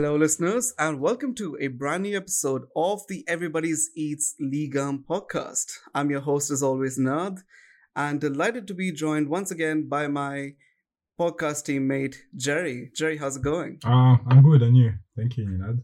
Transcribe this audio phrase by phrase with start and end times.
[0.00, 5.66] Hello, listeners, and welcome to a brand new episode of the Everybody's Eats Ligam podcast.
[5.94, 7.40] I'm your host, as always, Nad,
[7.96, 10.54] and delighted to be joined once again by my
[11.18, 12.90] podcast teammate, Jerry.
[12.96, 13.78] Jerry, how's it going?
[13.84, 14.94] Uh, I'm good, and you?
[15.16, 15.82] Thank you, Nad.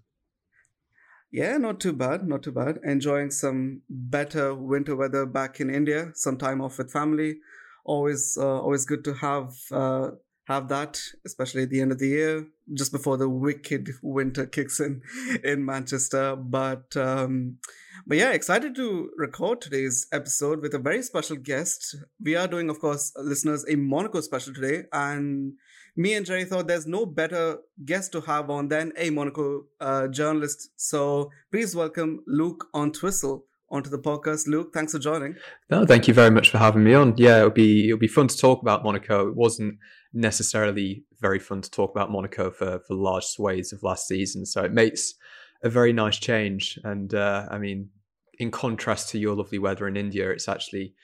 [1.31, 2.79] Yeah, not too bad, not too bad.
[2.85, 7.37] Enjoying some better winter weather back in India, some time off with family.
[7.85, 10.11] Always, uh, always good to have uh,
[10.47, 14.81] have that, especially at the end of the year, just before the wicked winter kicks
[14.81, 15.03] in
[15.45, 16.37] in Manchester.
[16.37, 17.59] But um,
[18.07, 21.97] but yeah, excited to record today's episode with a very special guest.
[22.23, 25.55] We are doing, of course, listeners, a Monaco special today, and
[25.97, 30.09] me and Jerry thought there's no better guest to have on than a Monaco uh,
[30.09, 30.71] journalist.
[30.77, 34.47] So please welcome Luke on Entwistle onto the podcast.
[34.47, 35.37] Luke, thanks for joining.
[35.71, 37.15] No, thank you very much for having me on.
[37.17, 39.29] Yeah, it'll be it'll be fun to talk about Monaco.
[39.29, 39.79] It wasn't
[40.13, 44.47] necessarily very fun to talk about Monaco for for large swathes of last season.
[44.47, 45.15] So it makes
[45.63, 46.79] a very nice change.
[46.85, 47.91] And uh, I mean,
[48.39, 50.95] in contrast to your lovely weather in India, it's actually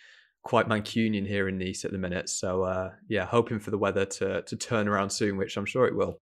[0.43, 2.29] quite Mancunian here in Nice at the minute.
[2.29, 5.87] So uh, yeah, hoping for the weather to to turn around soon, which I'm sure
[5.87, 6.21] it will.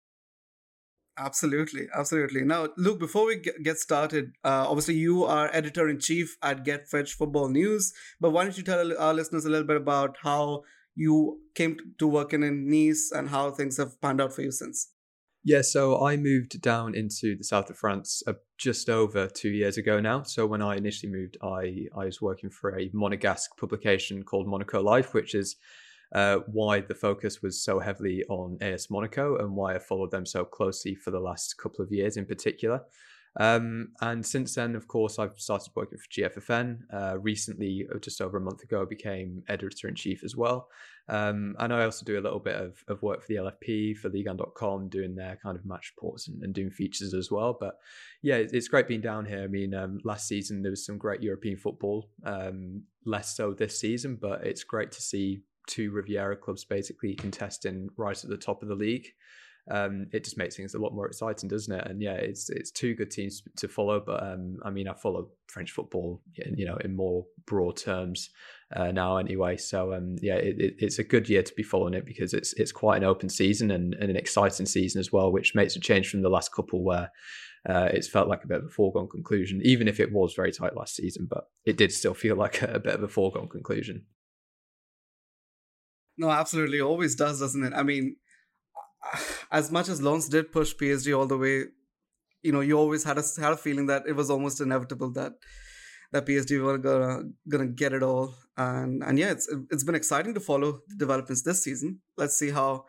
[1.19, 2.45] Absolutely, absolutely.
[2.45, 6.87] Now, Luke, before we get started, uh, obviously you are editor in chief at Get
[6.87, 10.63] French Football News, but why don't you tell our listeners a little bit about how
[10.95, 14.93] you came to work in Nice and how things have panned out for you since.
[15.43, 19.77] Yeah, so I moved down into the south of France uh, just over two years
[19.77, 20.23] ago now.
[20.23, 24.81] So when I initially moved, I, I was working for a Monegasque publication called Monaco
[24.81, 25.57] Life, which is
[26.13, 30.25] uh, why the focus was so heavily on AS Monaco and why I followed them
[30.25, 32.81] so closely for the last couple of years in particular.
[33.39, 36.79] Um, and since then, of course, I've started working for GFFN.
[36.91, 40.67] Uh, recently, uh, just over a month ago, I became editor in chief as well.
[41.07, 44.09] Um, and I also do a little bit of, of work for the LFP, for
[44.09, 47.55] Ligue1.com, doing their kind of match reports and, and doing features as well.
[47.59, 47.75] But
[48.21, 49.43] yeah, it's great being down here.
[49.43, 53.79] I mean, um, last season there was some great European football, um, less so this
[53.79, 58.61] season, but it's great to see two Riviera clubs basically contesting right at the top
[58.61, 59.07] of the league
[59.71, 61.87] um, it just makes things a lot more exciting, doesn't it?
[61.87, 64.01] And yeah, it's it's two good teams to follow.
[64.03, 68.29] But um, I mean, I follow French football, you know, in more broad terms
[68.75, 69.57] uh, now, anyway.
[69.57, 72.53] So um, yeah, it, it, it's a good year to be following it because it's
[72.53, 75.79] it's quite an open season and, and an exciting season as well, which makes a
[75.79, 77.11] change from the last couple where.
[77.67, 80.49] Uh, it's felt like a bit of a foregone conclusion, even if it was very
[80.49, 83.49] tight last season, but it did still feel like a, a bit of a foregone
[83.49, 84.05] conclusion.
[86.19, 86.81] No, absolutely.
[86.81, 87.73] Always does, doesn't it?
[87.73, 88.17] I mean,
[89.51, 91.63] as much as Lens did push PSG all the way,
[92.43, 95.33] you know, you always had a had a feeling that it was almost inevitable that
[96.11, 98.35] that PSG were gonna gonna get it all.
[98.57, 101.99] And and yeah, it's it's been exciting to follow the developments this season.
[102.17, 102.85] Let's see how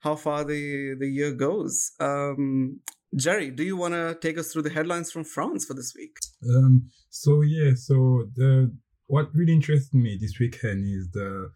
[0.00, 1.92] how far the the year goes.
[1.98, 2.80] Um,
[3.16, 6.16] Jerry, do you want to take us through the headlines from France for this week?
[6.48, 8.72] Um, so yeah, so the
[9.08, 11.50] what really interested me this weekend is the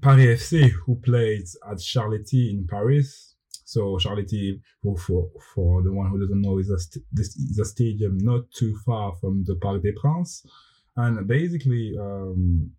[0.00, 3.34] Paris FC, who plays at Charléty in Paris.
[3.64, 7.58] So Charléty, who for for the one who doesn't know, is a st- this is
[7.58, 10.46] a stadium not too far from the Parc des Princes,
[10.96, 12.70] and basically, um,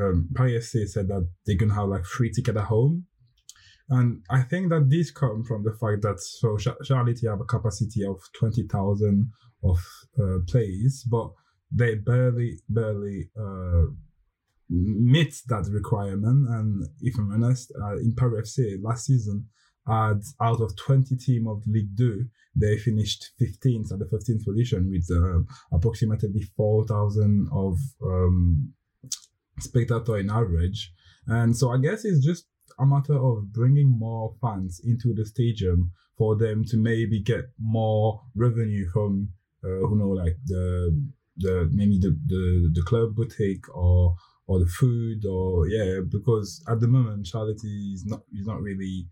[0.00, 3.04] um, Paris FC said that they're gonna have like free ticket at home,
[3.90, 7.44] and I think that this comes from the fact that so Ch- Charléty have a
[7.44, 9.30] capacity of twenty thousand
[9.62, 9.78] of
[10.18, 11.32] uh, plays, but
[11.70, 13.30] they barely barely.
[13.38, 13.92] Uh,
[14.70, 16.48] meet that requirement.
[16.48, 19.46] And if I'm honest, uh, in Paris FC last season,
[19.88, 22.24] out of 20 team of League 2,
[22.56, 25.40] they finished 15th at the 15th position with uh,
[25.72, 28.72] approximately 4,000 of um,
[29.58, 30.92] spectator in average.
[31.26, 32.46] And so I guess it's just
[32.78, 38.22] a matter of bringing more fans into the stadium for them to maybe get more
[38.36, 39.30] revenue from,
[39.64, 41.02] uh, who know, like the
[41.36, 44.14] the maybe the, the the club boutique or
[44.50, 49.06] or the food or yeah because at the moment Charléty is not is not really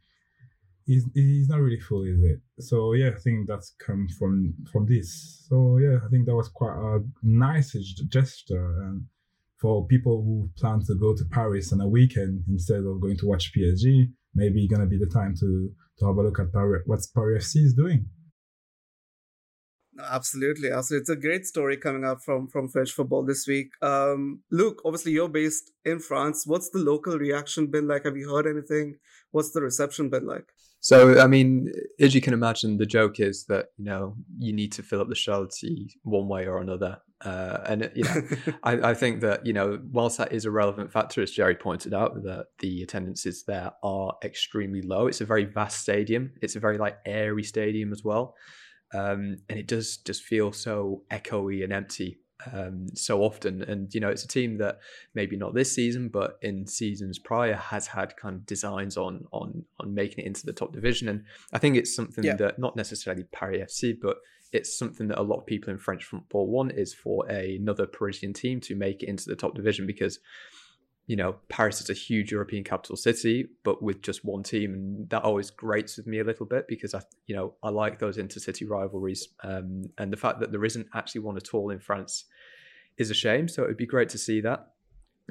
[0.84, 2.40] he's, he's not really full is it?
[2.60, 5.46] So yeah i think that's come from from this.
[5.48, 7.70] So yeah i think that was quite a nice
[8.08, 9.04] gesture and
[9.60, 13.26] for people who plan to go to paris on a weekend instead of going to
[13.26, 17.00] watch psg maybe gonna be the time to to have a look at paris what
[17.14, 18.06] paris fc is doing
[19.98, 21.02] Absolutely, absolutely.
[21.02, 23.72] It's a great story coming out from from French football this week.
[23.82, 26.46] Um, Luke, obviously you're based in France.
[26.46, 28.04] What's the local reaction been like?
[28.04, 28.96] Have you heard anything?
[29.32, 30.52] What's the reception been like?
[30.80, 34.72] So, I mean, as you can imagine, the joke is that you know you need
[34.72, 38.22] to fill up the Charléty one way or another, uh, and you know,
[38.62, 41.92] I, I, think that you know, whilst that is a relevant factor, as Jerry pointed
[41.92, 45.08] out, that the attendances there are extremely low.
[45.08, 46.32] It's a very vast stadium.
[46.40, 48.36] It's a very like airy stadium as well
[48.94, 52.18] um, and it does just feel so echoey and empty
[52.52, 53.62] um, so often.
[53.62, 54.78] And you know, it's a team that
[55.14, 59.64] maybe not this season, but in seasons prior has had kind of designs on on
[59.80, 61.08] on making it into the top division.
[61.08, 62.36] And I think it's something yeah.
[62.36, 64.16] that not necessarily Paris FC, but
[64.52, 67.86] it's something that a lot of people in French football want is for a, another
[67.86, 70.18] Parisian team to make it into the top division because
[71.08, 75.08] you know, Paris is a huge European capital city, but with just one team, and
[75.08, 78.18] that always grates with me a little bit because I, you know, I like those
[78.18, 82.26] intercity rivalries, um, and the fact that there isn't actually one at all in France
[82.98, 83.48] is a shame.
[83.48, 84.66] So it'd be great to see that.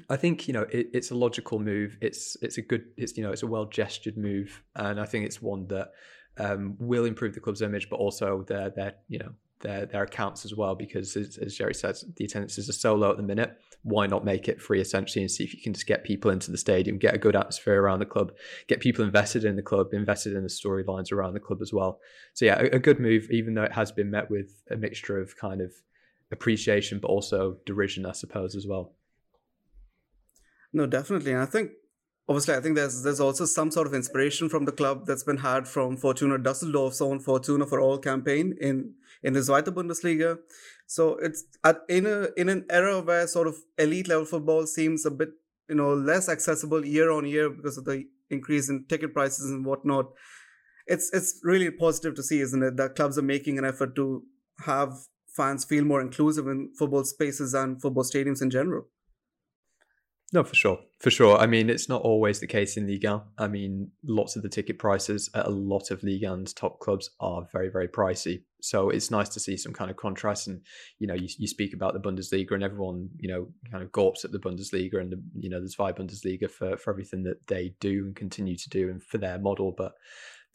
[0.10, 1.96] I think you know it, it's a logical move.
[2.02, 5.26] It's it's a good it's you know it's a well gestured move, and I think
[5.28, 5.92] it's one that
[6.40, 9.30] um, will improve the club's image, but also their their you know
[9.62, 13.12] their their accounts as well because as, as Jerry says, the attendances are so low
[13.12, 15.88] at the minute why not make it free essentially and see if you can just
[15.88, 18.32] get people into the stadium, get a good atmosphere around the club,
[18.68, 22.00] get people invested in the club, invested in the storylines around the club as well.
[22.34, 25.20] So yeah, a, a, good move, even though it has been met with a mixture
[25.20, 25.72] of kind of
[26.32, 28.94] appreciation but also derision, I suppose, as well.
[30.74, 31.32] No, definitely.
[31.32, 31.72] And I think
[32.28, 35.38] obviously I think there's there's also some sort of inspiration from the club that's been
[35.38, 38.94] had from Fortuna Dusseldorf's own Fortuna for All campaign in
[39.24, 40.38] in the Zweite Bundesliga.
[40.86, 45.06] So it's at, in a in an era where sort of elite level football seems
[45.06, 45.30] a bit
[45.70, 49.66] you know less accessible year on year because of the increase in ticket prices and
[49.66, 50.08] whatnot.
[50.86, 54.24] It's it's really positive to see, isn't it, that clubs are making an effort to
[54.66, 54.94] have
[55.36, 58.88] fans feel more inclusive in football spaces and football stadiums in general.
[60.34, 61.38] No, for sure, for sure.
[61.38, 63.22] I mean, it's not always the case in Ligue 1.
[63.38, 67.12] I mean, lots of the ticket prices at a lot of Ligue 1's top clubs
[67.22, 68.44] are very, very pricey.
[68.62, 70.48] So it's nice to see some kind of contrast.
[70.48, 70.62] And
[71.00, 74.26] you know, you, you speak about the Bundesliga, and everyone you know kind of gawps
[74.26, 77.76] at the Bundesliga and the you know the Zwei Bundesliga for for everything that they
[77.80, 79.74] do and continue to do and for their model.
[79.78, 79.94] But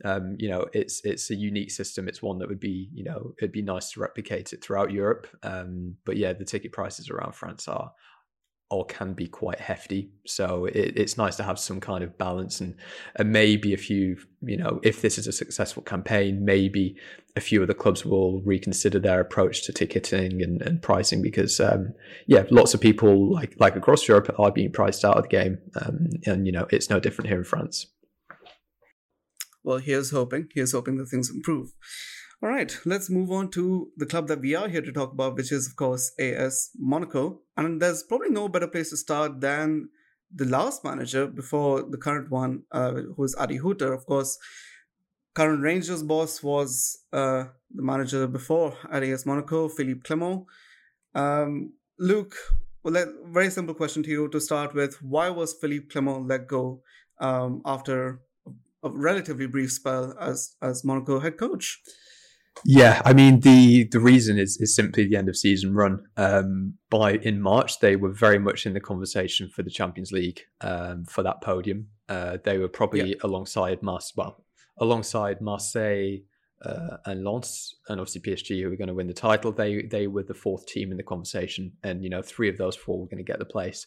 [0.05, 2.09] um, you know, it's it's a unique system.
[2.09, 5.29] It's one that would be you know it'd be nice to replicate it throughout Europe.
[5.43, 7.93] Um, but yeah, the ticket prices around France are
[8.73, 10.11] or can be quite hefty.
[10.27, 12.75] So it, it's nice to have some kind of balance and,
[13.17, 16.97] and maybe a few, you know, if this is a successful campaign, maybe
[17.37, 21.61] a few of the clubs will reconsider their approach to ticketing and, and pricing because,
[21.61, 21.93] um,
[22.27, 25.59] yeah, lots of people like like across Europe are being priced out of the game,
[25.81, 27.87] um, and you know it's no different here in France.
[29.65, 30.49] Well, here's hoping.
[30.55, 31.73] Here's hoping that things improve.
[32.43, 35.37] All right, let's move on to the club that we are here to talk about,
[35.37, 37.43] which is, of course, AS Monaco.
[37.56, 39.91] And there's probably no better place to start than
[40.35, 43.93] the last manager before the current one, uh, who is Adi Hutter.
[43.93, 44.39] Of course,
[45.35, 50.44] current Rangers boss was uh, the manager before at AS Monaco, Philippe Clement.
[51.15, 52.35] Um, Luke,
[52.83, 55.00] well, let, very simple question to you to start with.
[55.00, 56.83] Why was Philippe Clement let go
[57.21, 58.21] um, after
[58.83, 61.81] a relatively brief spell as, as Monaco head coach?
[62.65, 66.05] Yeah, I mean the the reason is is simply the end of season run.
[66.17, 70.41] Um, by in March, they were very much in the conversation for the Champions League
[70.61, 71.89] um, for that podium.
[72.09, 73.17] Uh, they were probably yeah.
[73.25, 74.44] alongside Mars, well,
[74.79, 76.19] alongside Marseille
[76.65, 79.51] uh, and Lens, and obviously PSG, who were going to win the title.
[79.51, 82.77] They they were the fourth team in the conversation, and you know three of those
[82.77, 83.87] four were going to get the place.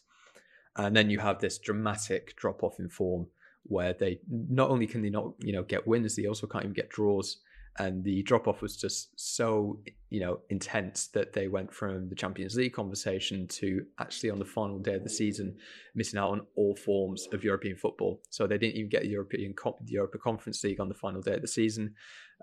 [0.78, 3.28] And then you have this dramatic drop off in form
[3.64, 6.74] where they not only can they not you know get wins, they also can't even
[6.74, 7.38] get draws
[7.78, 9.80] and the drop off was just so
[10.10, 14.46] you know intense that they went from the Champions League conversation to actually on the
[14.46, 15.58] final day of the season
[15.94, 18.22] missing out on all forms of European football.
[18.30, 21.34] So they didn't even get the European the Europa Conference League on the final day
[21.34, 21.96] of the season,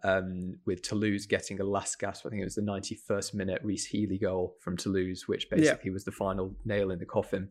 [0.05, 2.27] um, with Toulouse getting a last gasp.
[2.27, 5.95] I think it was the 91st minute Rhys Healey goal from Toulouse, which basically yeah.
[5.95, 7.51] was the final nail in the coffin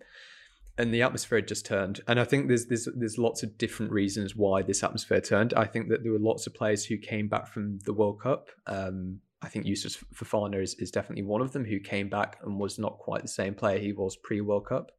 [0.81, 2.01] and the atmosphere had just turned.
[2.07, 5.53] And I think there's there's there's lots of different reasons why this atmosphere turned.
[5.53, 8.49] I think that there were lots of players who came back from the World Cup.
[8.65, 12.59] Um, I think Youssouf Fofana is, is definitely one of them who came back and
[12.59, 14.91] was not quite the same player he was pre World Cup.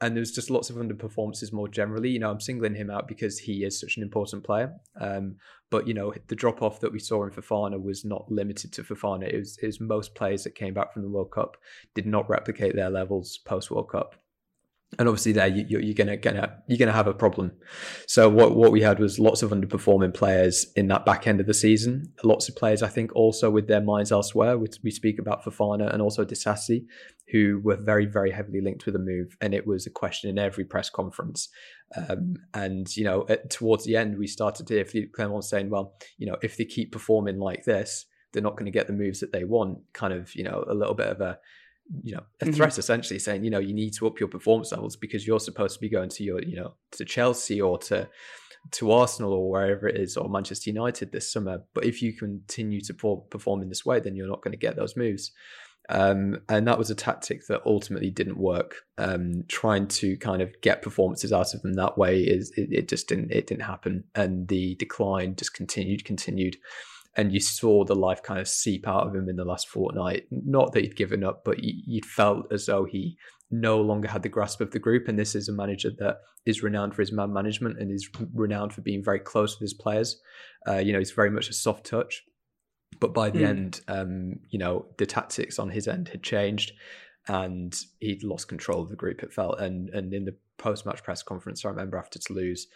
[0.00, 2.10] And there's just lots of underperformances more generally.
[2.10, 4.74] You know, I'm singling him out because he is such an important player.
[5.00, 5.36] Um,
[5.70, 8.84] but you know, the drop off that we saw in Fofana was not limited to
[8.84, 9.32] Fofana.
[9.32, 11.56] It was, it was most players that came back from the World Cup
[11.94, 14.14] did not replicate their levels post World Cup.
[14.98, 17.52] And obviously there you, you're gonna gonna you're gonna have a problem.
[18.06, 21.46] So what what we had was lots of underperforming players in that back end of
[21.46, 22.12] the season.
[22.24, 24.56] Lots of players, I think, also with their minds elsewhere.
[24.56, 26.86] We, we speak about Fofana and also Disasi,
[27.32, 30.38] who were very very heavily linked with the move, and it was a question in
[30.38, 31.48] every press conference.
[31.94, 35.68] Um, and you know, at, towards the end, we started to hear Philippe Clement saying,
[35.68, 38.92] "Well, you know, if they keep performing like this." They're not going to get the
[38.92, 39.78] moves that they want.
[39.94, 41.38] Kind of, you know, a little bit of a
[42.02, 42.54] you know a mm-hmm.
[42.54, 42.80] threat mm-hmm.
[42.80, 45.80] essentially saying you know you need to up your performance levels because you're supposed to
[45.80, 48.08] be going to your you know to Chelsea or to
[48.72, 52.80] to Arsenal or wherever it is or Manchester United this summer but if you continue
[52.82, 52.94] to
[53.30, 55.32] perform in this way then you're not going to get those moves
[55.90, 60.52] um, and that was a tactic that ultimately didn't work um, trying to kind of
[60.60, 64.04] get performances out of them that way is it, it just didn't it didn't happen
[64.14, 66.56] and the decline just continued continued
[67.18, 70.26] and you saw the life kind of seep out of him in the last fortnight.
[70.30, 73.18] Not that he'd given up, but you felt as though he
[73.50, 75.08] no longer had the grasp of the group.
[75.08, 78.72] And this is a manager that is renowned for his man management and is renowned
[78.72, 80.20] for being very close with his players.
[80.66, 82.22] Uh, you know, he's very much a soft touch.
[83.00, 83.48] But by the mm.
[83.48, 86.70] end, um, you know, the tactics on his end had changed
[87.26, 89.60] and he'd lost control of the group, it felt.
[89.60, 92.66] And and in the post match press conference, I remember after Toulouse,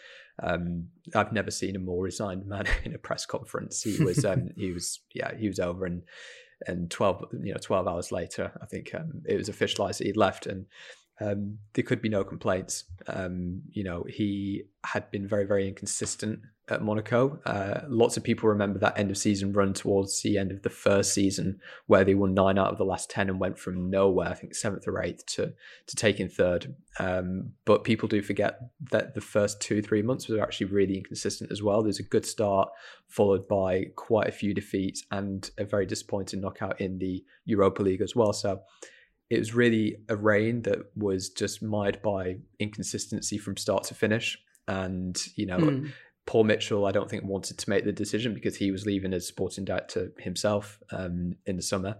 [0.41, 3.81] um, I've never seen a more resigned man in a press conference.
[3.81, 6.03] He was, um, he was, yeah, he was over, and
[6.65, 10.17] and twelve, you know, twelve hours later, I think um, it was officialised that he'd
[10.17, 10.65] left, and
[11.21, 12.85] um, there could be no complaints.
[13.07, 17.39] Um, you know, he had been very, very inconsistent at Monaco.
[17.45, 20.69] Uh, lots of people remember that end of season run towards the end of the
[20.69, 24.29] first season, where they won nine out of the last ten and went from nowhere,
[24.29, 25.53] I think seventh or eighth, to
[25.87, 26.75] to taking third.
[26.99, 28.59] Um, but people do forget
[28.91, 31.83] that the first two three months were actually really inconsistent as well.
[31.83, 32.69] There's a good start,
[33.07, 38.01] followed by quite a few defeats and a very disappointing knockout in the Europa League
[38.01, 38.31] as well.
[38.31, 38.61] So
[39.29, 44.37] it was really a reign that was just mired by inconsistency from start to finish.
[44.67, 45.91] And, you know, mm.
[46.25, 49.27] Paul Mitchell, I don't think wanted to make the decision because he was leaving as
[49.27, 51.97] sporting director himself um, in the summer.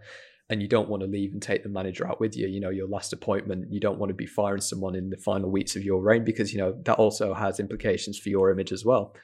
[0.49, 2.47] And you don't want to leave and take the manager out with you.
[2.47, 5.49] You know, your last appointment, you don't want to be firing someone in the final
[5.49, 8.85] weeks of your reign because, you know, that also has implications for your image as
[8.85, 9.15] well.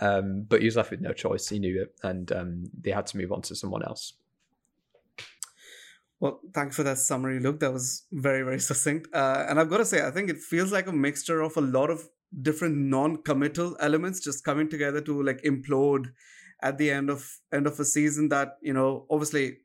[0.00, 1.48] Um, but he was left with no choice.
[1.48, 1.94] He knew it.
[2.02, 4.12] And um, they had to move on to someone else.
[6.20, 7.60] Well, thanks for that summary, Luke.
[7.60, 9.08] That was very, very succinct.
[9.12, 11.60] Uh, and I've got to say, I think it feels like a mixture of a
[11.60, 12.08] lot of
[12.42, 16.06] different non-committal elements just coming together to like implode
[16.62, 19.58] at the end of end of a season that you know obviously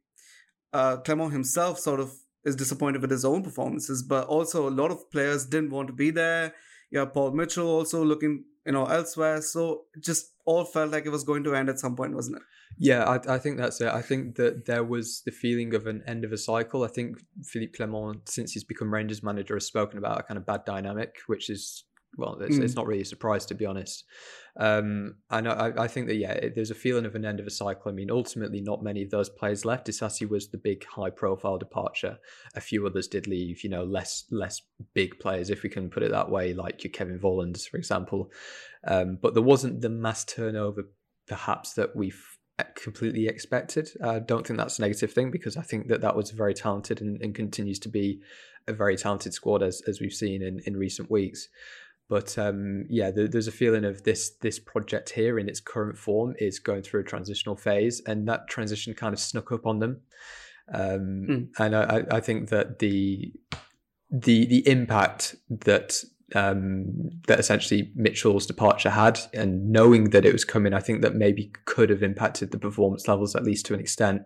[0.71, 2.13] uh Clement himself sort of
[2.45, 5.93] is disappointed with his own performances but also a lot of players didn't want to
[5.93, 6.53] be there
[6.91, 11.23] yeah Paul Mitchell also looking you know elsewhere so just all felt like it was
[11.23, 12.43] going to end at some point wasn't it
[12.77, 13.87] yeah, I, I, think that's it.
[13.87, 16.83] I think that there was the feeling of an end of a cycle.
[16.83, 20.45] I think Philippe Clement, since he's become Rangers manager, has spoken about a kind of
[20.45, 21.85] bad dynamic, which is
[22.17, 22.63] well, it's, mm.
[22.63, 24.03] it's not really a surprise to be honest.
[24.55, 27.47] Um, and I, I think that yeah, it, there's a feeling of an end of
[27.47, 27.89] a cycle.
[27.91, 29.87] I mean, ultimately, not many of those players left.
[29.87, 32.19] Disasi was the big high-profile departure.
[32.55, 33.63] A few others did leave.
[33.63, 34.61] You know, less less
[34.93, 38.31] big players, if we can put it that way, like your Kevin Volland, for example.
[38.87, 40.83] Um, but there wasn't the mass turnover,
[41.27, 42.23] perhaps that we've
[42.75, 43.89] completely expected.
[44.03, 46.53] I don't think that's a negative thing because I think that that was a very
[46.53, 48.21] talented and, and continues to be
[48.67, 51.47] a very talented squad as as we've seen in, in recent weeks.
[52.09, 55.97] But um, yeah, there, there's a feeling of this this project here in its current
[55.97, 59.79] form is going through a transitional phase, and that transition kind of snuck up on
[59.79, 60.01] them.
[60.73, 61.47] Um, mm.
[61.59, 63.33] And I, I think that the
[64.11, 66.03] the the impact that
[66.35, 71.15] um, that essentially Mitchell's departure had, and knowing that it was coming, I think that
[71.15, 74.23] maybe could have impacted the performance levels at least to an extent,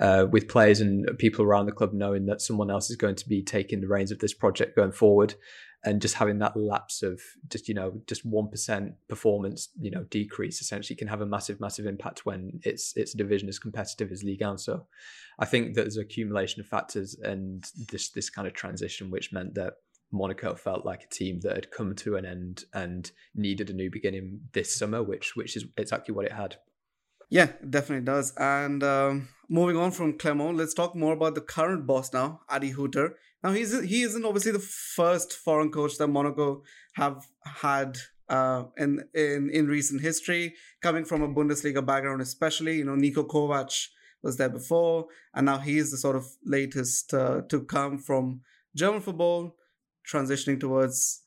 [0.00, 3.28] uh, with players and people around the club knowing that someone else is going to
[3.28, 5.34] be taking the reins of this project going forward,
[5.86, 10.02] and just having that lapse of just you know just one percent performance you know
[10.10, 14.10] decrease essentially can have a massive massive impact when it's it's a division as competitive
[14.10, 14.58] as Ligue 1.
[14.58, 14.86] So
[15.38, 19.54] I think that there's accumulation of factors and this this kind of transition which meant
[19.54, 19.74] that
[20.12, 23.90] Monaco felt like a team that had come to an end and needed a new
[23.90, 26.56] beginning this summer, which which is exactly what it had.
[27.28, 28.32] Yeah, definitely does.
[28.36, 32.72] And um, moving on from Clement, let's talk more about the current boss now, Adi
[32.72, 33.14] Hütter.
[33.42, 36.62] Now he's he isn't obviously the first foreign coach that Monaco
[36.94, 42.76] have had uh, in in in recent history, coming from a Bundesliga background, especially.
[42.78, 43.88] You know, Niko Kovac
[44.22, 48.40] was there before, and now he's the sort of latest uh, to come from
[48.74, 49.56] German football
[50.10, 51.22] transitioning towards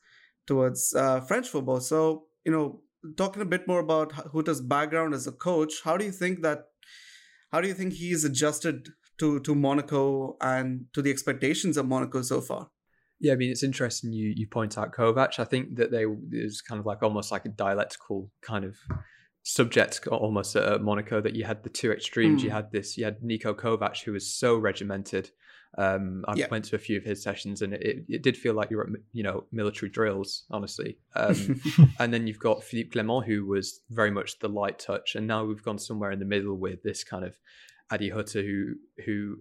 [0.48, 1.80] towards uh, French football.
[1.80, 2.82] So you know,
[3.18, 6.66] talking a bit more about Hutter's background as a coach, how do you think that
[7.52, 8.90] how do you think he's adjusted
[9.20, 12.70] to to Monaco and to the expectations of Monaco so far?
[13.20, 15.40] Yeah, I mean it's interesting you you point out Kovac.
[15.40, 18.78] I think that they is kind of like almost like a dialectical kind of
[19.44, 22.42] subject almost at Monaco that you had the two extremes.
[22.42, 22.46] Mm.
[22.46, 25.32] You had this, you had Niko Kovac who was so regimented.
[25.78, 26.48] Um, I yeah.
[26.50, 28.84] went to a few of his sessions and it, it did feel like you were
[28.84, 30.98] at, you know, military drills, honestly.
[31.16, 31.62] Um,
[32.00, 35.16] and then you've got Philippe Clement who was very much the light touch.
[35.16, 37.36] And now we've gone somewhere in the middle with this kind of
[37.92, 39.38] Adi Hutter who, who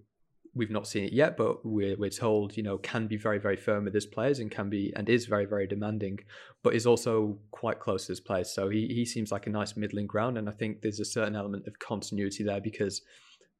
[0.53, 3.55] we've not seen it yet, but we're we're told you know can be very very
[3.55, 6.19] firm with his players and can be and is very very demanding,
[6.63, 8.51] but is also quite close to his players.
[8.51, 11.35] So he he seems like a nice middling ground, and I think there's a certain
[11.35, 13.01] element of continuity there because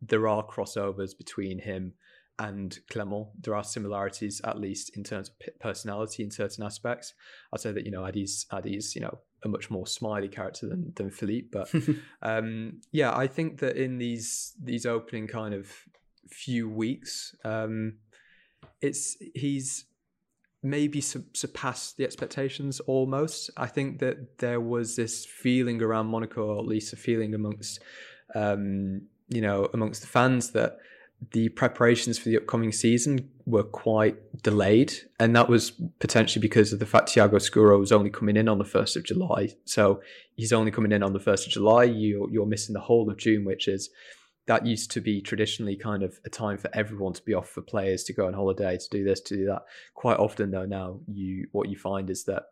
[0.02, 1.94] there are crossovers between him
[2.40, 3.28] and Clement.
[3.42, 7.14] There are similarities, at least in terms of personality in certain aspects.
[7.54, 10.94] I'd say that you know Adi's Adi's you know a much more smiley character than
[10.96, 11.72] than Philippe, but
[12.22, 15.72] um, yeah, I think that in these these opening kind of
[16.30, 17.36] few weeks.
[17.44, 17.98] Um,
[18.82, 19.86] it's he's
[20.62, 23.50] maybe su- surpassed the expectations almost.
[23.58, 27.82] I think that there was this feeling around Monaco, or at least a feeling amongst
[28.36, 30.78] um, you know amongst the fans that
[31.32, 36.80] the preparations for the upcoming season were quite delayed, and that was potentially because of
[36.80, 39.50] the fact Thiago Scuro was only coming in on the first of July.
[39.66, 40.02] So
[40.36, 41.84] he's only coming in on the first of July.
[41.84, 43.90] You you're missing the whole of June, which is
[44.50, 47.62] that used to be traditionally kind of a time for everyone to be off for
[47.62, 49.62] players to go on holiday to do this to do that
[49.94, 52.44] quite often though now you what you find is that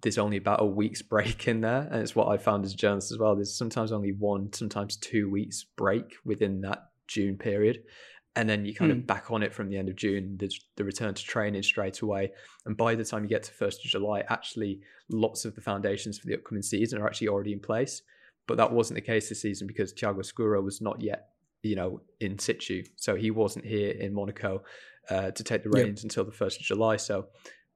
[0.00, 2.76] there's only about a week's break in there and it's what i found as a
[2.76, 7.82] journalist as well there's sometimes only one sometimes two weeks break within that june period
[8.36, 8.94] and then you kind mm.
[8.94, 9.06] of hmm.
[9.06, 12.30] back on it from the end of june the, the return to training straight away
[12.66, 16.18] and by the time you get to 1st of july actually lots of the foundations
[16.18, 18.02] for the upcoming season are actually already in place
[18.46, 21.28] but that wasn't the case this season because Thiago Scuro was not yet
[21.62, 22.84] you know, in situ.
[22.96, 24.62] So he wasn't here in Monaco
[25.08, 26.04] uh, to take the reins yep.
[26.04, 26.96] until the 1st of July.
[26.96, 27.26] So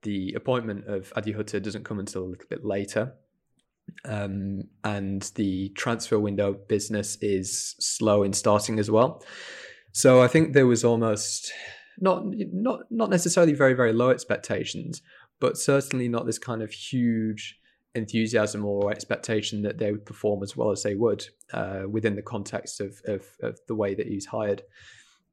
[0.03, 3.15] the appointment of Adi Hutter doesn't come until a little bit later.
[4.05, 9.23] Um, and the transfer window business is slow in starting as well.
[9.93, 11.53] So I think there was almost
[11.99, 15.03] not not not necessarily very very low expectations,
[15.41, 17.59] but certainly not this kind of huge
[17.95, 22.23] enthusiasm or expectation that they would perform as well as they would uh, within the
[22.23, 24.63] context of, of, of the way that he's hired.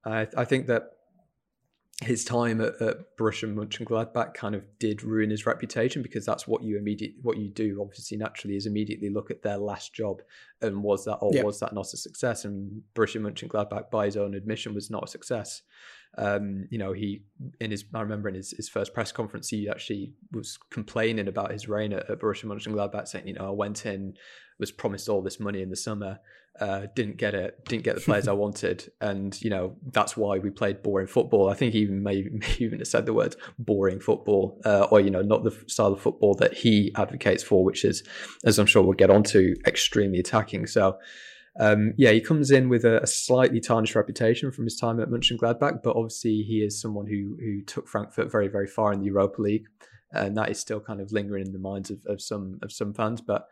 [0.06, 0.84] I, I think that
[2.02, 6.64] his time at, at Borussia Mönchengladbach kind of did ruin his reputation because that's what
[6.64, 10.22] you immediately what you do obviously naturally is immediately look at their last job
[10.62, 11.44] and was that or yeah.
[11.44, 15.08] was that not a success and Borussia Mönchengladbach by his own admission was not a
[15.08, 15.62] success
[16.18, 17.24] um, you know, he
[17.60, 21.52] in his I remember in his, his first press conference, he actually was complaining about
[21.52, 24.16] his reign at, at Borussia Mönchengladbach, saying, you know, I went in,
[24.62, 26.20] was promised all this money in the summer,
[26.62, 30.38] uh, didn't get it, didn't get the players I wanted, and you know that's why
[30.38, 31.50] we played boring football.
[31.50, 35.02] I think he even may, may even have said the words boring football, uh, or
[35.02, 38.04] you know, not the style of football that he advocates for, which is,
[38.46, 40.68] as I'm sure we'll get onto, extremely attacking.
[40.68, 40.98] So
[41.60, 45.10] um, yeah, he comes in with a, a, slightly tarnished reputation from his time at
[45.10, 49.08] Mönchengladbach, but obviously he is someone who who took Frankfurt very very far in the
[49.08, 49.66] Europa League,
[50.14, 52.94] and that is still kind of lingering in the minds of, of some of some
[52.94, 53.20] fans.
[53.20, 53.48] But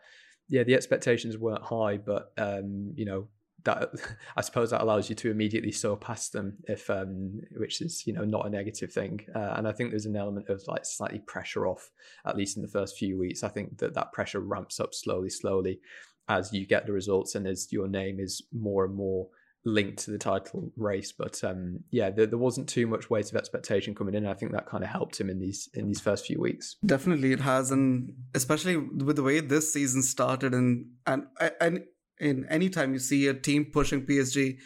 [0.50, 3.28] yeah, the expectations weren't high, but um, you know
[3.64, 3.90] that
[4.36, 8.12] I suppose that allows you to immediately soar past them if um, which is you
[8.12, 9.20] know not a negative thing.
[9.34, 11.90] Uh, and I think there's an element of like slightly pressure off
[12.26, 13.44] at least in the first few weeks.
[13.44, 15.80] I think that that pressure ramps up slowly slowly
[16.28, 19.28] as you get the results and as your name is more and more
[19.64, 21.12] linked to the title race.
[21.12, 24.26] But um, yeah, there, there, wasn't too much weight of expectation coming in.
[24.26, 26.76] I think that kind of helped him in these in these first few weeks.
[26.84, 31.26] Definitely, it has, and especially with the way this season started, and and
[31.60, 31.84] and
[32.18, 34.58] in any time you see a team pushing PSG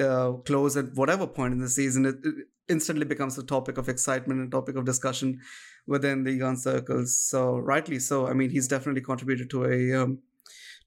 [0.00, 2.34] uh, close at whatever point in the season, it, it
[2.68, 5.40] instantly becomes a topic of excitement and topic of discussion
[5.86, 7.18] within the young circles.
[7.18, 8.26] So rightly so.
[8.26, 10.18] I mean, he's definitely contributed to a um,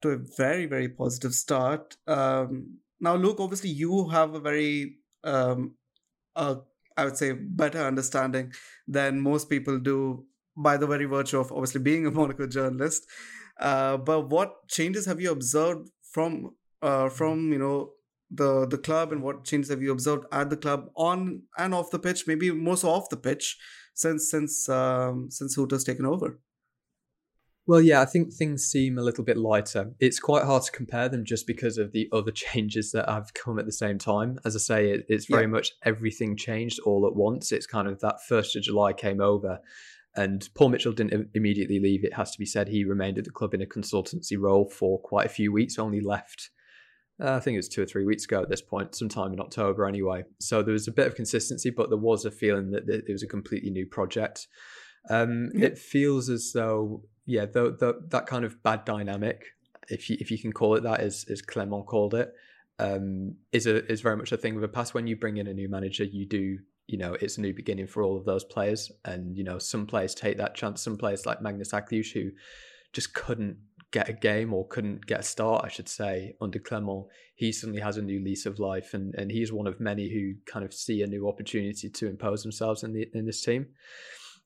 [0.02, 1.98] to a very very positive start.
[2.08, 5.76] Um, now, Luke, obviously you have a very um,
[7.02, 8.54] I would say better understanding
[8.88, 10.26] than most people do
[10.58, 13.06] by the very virtue of obviously being a Monaco journalist.
[13.60, 17.92] Uh, but what changes have you observed from uh, from you know
[18.30, 21.92] the the club, and what changes have you observed at the club on and off
[21.92, 22.28] the pitch?
[22.28, 23.58] Maybe more so off the pitch
[23.94, 26.40] since since um, since Hutter's taken over.
[27.72, 29.94] Well, yeah, I think things seem a little bit lighter.
[30.02, 33.60] It's quite hard to compare them just because of the other changes that have come
[33.60, 34.40] at the same time.
[34.44, 35.52] As I say, it, it's very yeah.
[35.52, 37.54] much everything changed all at once.
[37.54, 39.62] It's kind of that 1st of July came over
[40.18, 42.04] and Paul Mitchell didn't immediately leave.
[42.04, 45.00] It has to be said he remained at the club in a consultancy role for
[45.00, 46.50] quite a few weeks, only left
[47.24, 49.40] Uh, I think it was two or three weeks ago at this point, sometime in
[49.40, 50.26] October anyway.
[50.42, 53.24] So there was a bit of consistency, but there was a feeling that it was
[53.24, 54.48] a completely new project.
[55.10, 55.68] Um, yeah.
[55.68, 59.46] It feels as though, yeah, the, the, that kind of bad dynamic,
[59.90, 62.34] if you if you can call it that, as as Clement called it,
[62.78, 64.94] um, is a is very much a thing of the past.
[64.94, 67.88] When you bring in a new manager, you do you know it's a new beginning
[67.88, 70.82] for all of those players, and you know some players take that chance.
[70.82, 72.32] Some players like Maghnes Akliouche who
[72.92, 73.58] just couldn't
[73.92, 77.82] get a game or couldn't get a start, I should say, under Clement, he suddenly
[77.82, 80.74] has a new lease of life, and and he's one of many who kind of
[80.74, 83.68] see a new opportunity to impose themselves in the in this team.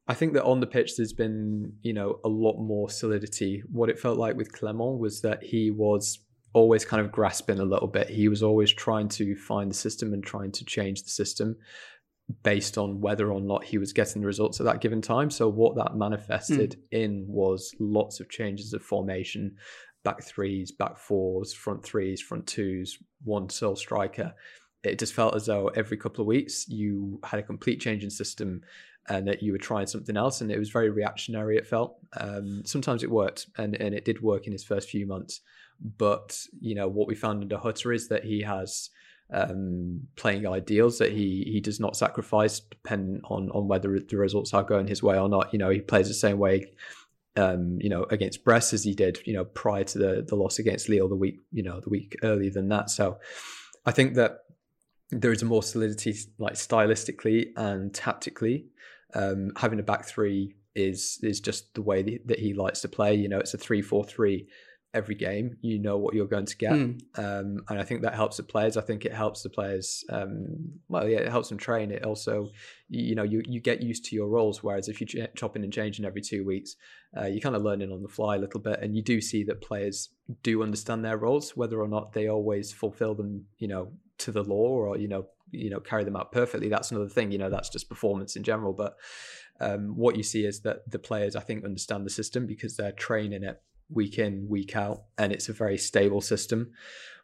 [0.07, 3.63] I think that on the pitch there's been you know a lot more solidity.
[3.71, 6.19] What it felt like with Clement was that he was
[6.53, 8.09] always kind of grasping a little bit.
[8.09, 11.57] He was always trying to find the system and trying to change the system
[12.43, 15.29] based on whether or not he was getting the results at that given time.
[15.29, 16.77] So what that manifested mm.
[16.91, 19.57] in was lots of changes of formation,
[20.03, 24.33] back threes, back fours, front threes, front twos, one sole striker.
[24.83, 28.09] It just felt as though every couple of weeks you had a complete change in
[28.09, 28.61] system
[29.07, 32.63] and that you were trying something else and it was very reactionary it felt um,
[32.65, 35.41] sometimes it worked and, and it did work in his first few months
[35.97, 38.89] but you know what we found under Hutter is that he has
[39.33, 44.53] um, playing ideals that he he does not sacrifice depending on on whether the results
[44.53, 45.51] are going his way or not.
[45.51, 46.73] You know, he plays the same way.
[47.37, 50.59] Um, you know, against Brest as he did, you know, prior to the the loss
[50.59, 52.89] against Lille the week, you know, the week earlier than that.
[52.89, 53.17] So,
[53.85, 54.39] I think that
[55.09, 58.67] there is a more solidity, like stylistically and tactically.
[59.15, 63.15] Um, having a back three is is just the way that he likes to play.
[63.15, 64.47] You know, it's a three four three
[64.93, 65.57] every game.
[65.61, 66.99] You know what you're going to get, mm.
[67.17, 68.77] um, and I think that helps the players.
[68.77, 70.03] I think it helps the players.
[70.09, 71.91] Um, well, yeah, it helps them train.
[71.91, 72.49] It also,
[72.89, 74.63] you know, you you get used to your roles.
[74.63, 76.75] Whereas if you're chopping and changing every two weeks,
[77.17, 79.43] uh, you're kind of learning on the fly a little bit, and you do see
[79.45, 80.09] that players
[80.43, 83.45] do understand their roles, whether or not they always fulfill them.
[83.59, 86.69] You know, to the law, or you know, you know, carry them out perfectly.
[86.69, 87.31] That's another thing.
[87.31, 88.95] You know, that's just performance in general, but.
[89.61, 92.91] Um, what you see is that the players, I think, understand the system because they're
[92.91, 96.71] training it week in week out and it's a very stable system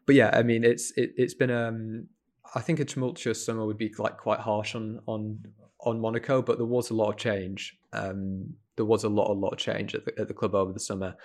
[0.06, 2.08] but yeah i mean it's it, has been um
[2.54, 5.40] i think a tumultuous summer would be like quite harsh on on
[5.82, 9.34] on monaco but there was a lot of change um there was a lot a
[9.34, 11.16] lot of change at the, at the club over the summer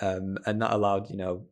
[0.00, 1.44] um and that allowed you know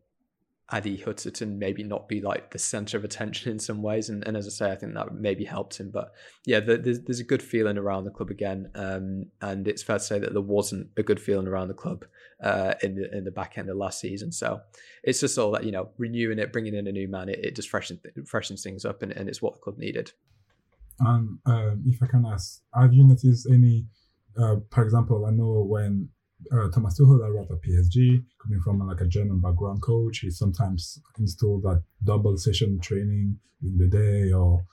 [0.70, 4.11] Adi Hutter to maybe not be like the center of attention in some ways.
[4.11, 5.90] And, and as I say, I think that maybe helped him.
[5.90, 6.12] But
[6.44, 8.70] yeah, the, there's, there's a good feeling around the club again.
[8.74, 12.04] Um, and it's fair to say that there wasn't a good feeling around the club
[12.42, 14.31] uh, in the in the back end of last season.
[14.31, 14.61] So
[15.02, 17.57] it's just all that, you know, renewing it, bringing in a new man, it, it
[17.57, 20.12] just freshens, freshens things up and, and it's what the club needed.
[21.00, 23.87] And um, if I can ask, have you noticed any,
[24.37, 26.11] uh, for example, I know when
[26.53, 30.18] uh, Thomas Tuchel arrived at PSG, coming from like a German background coach.
[30.18, 34.64] He sometimes installed that double session training in the day or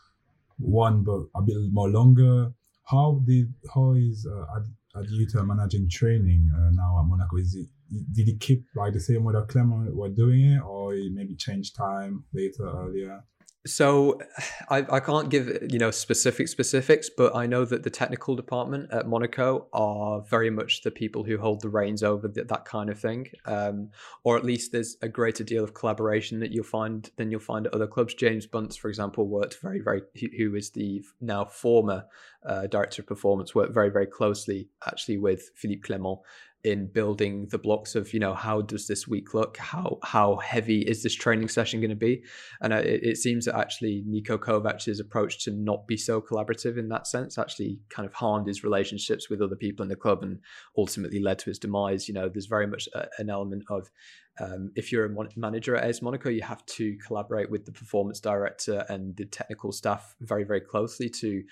[0.57, 2.51] one but a bit more longer.
[2.83, 7.37] How did how is uh, Ad, Adi Hutter managing training uh, now at Monaco?
[7.37, 7.67] Is it
[8.13, 11.35] did he keep like the same way that Clement were doing it, or he maybe
[11.35, 13.23] changed time later earlier?
[13.65, 14.19] So
[14.69, 18.91] I, I can't give you know specific specifics, but I know that the technical department
[18.91, 22.89] at Monaco are very much the people who hold the reins over the, that kind
[22.89, 23.89] of thing, um,
[24.23, 27.67] or at least there's a greater deal of collaboration that you'll find than you'll find
[27.67, 28.13] at other clubs.
[28.13, 30.01] James Bunce, for example, worked very very
[30.37, 32.05] who is the now former
[32.45, 36.19] uh, director of performance, worked very very closely actually with Philippe Clement
[36.65, 39.55] in building the blocks of you know how does this week look?
[39.57, 42.23] How how heavy is this training session going to be?
[42.59, 46.89] And it, it, seems that actually Niko Kovac's approach to not be so collaborative in
[46.89, 50.39] that sense actually kind of harmed his relationships with other people in the club and
[50.75, 52.07] ultimately led to his demise.
[52.07, 53.91] You know there's very much a, an element of
[54.39, 58.19] um, if you're a manager at AS Monaco, you have to collaborate with the performance
[58.19, 61.43] director and the technical staff very, very closely to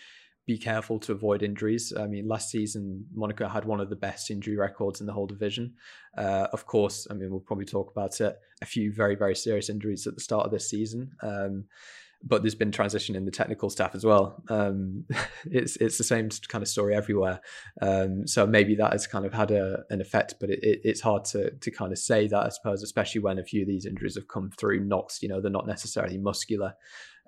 [0.45, 1.93] be careful to avoid injuries.
[1.97, 5.27] I mean, last season Monaco had one of the best injury records in the whole
[5.27, 5.75] division.
[6.17, 8.37] Uh, of course, I mean we'll probably talk about it.
[8.61, 11.65] A few very very serious injuries at the start of this season, um,
[12.25, 14.43] but there's been transition in the technical staff as well.
[14.49, 15.05] Um,
[15.45, 17.39] it's it's the same kind of story everywhere.
[17.81, 21.01] Um, so maybe that has kind of had a, an effect, but it, it, it's
[21.01, 23.85] hard to to kind of say that I suppose, especially when a few of these
[23.85, 25.21] injuries have come through knocks.
[25.21, 26.73] You know, they're not necessarily muscular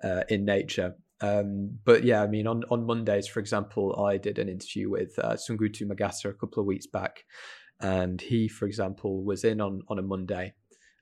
[0.02, 0.94] uh, in nature.
[1.20, 5.18] Um, but yeah, I mean, on, on Mondays, for example, I did an interview with
[5.18, 7.24] uh, Soungoutou Magassa a couple of weeks back,
[7.80, 10.54] and he, for example, was in on on a Monday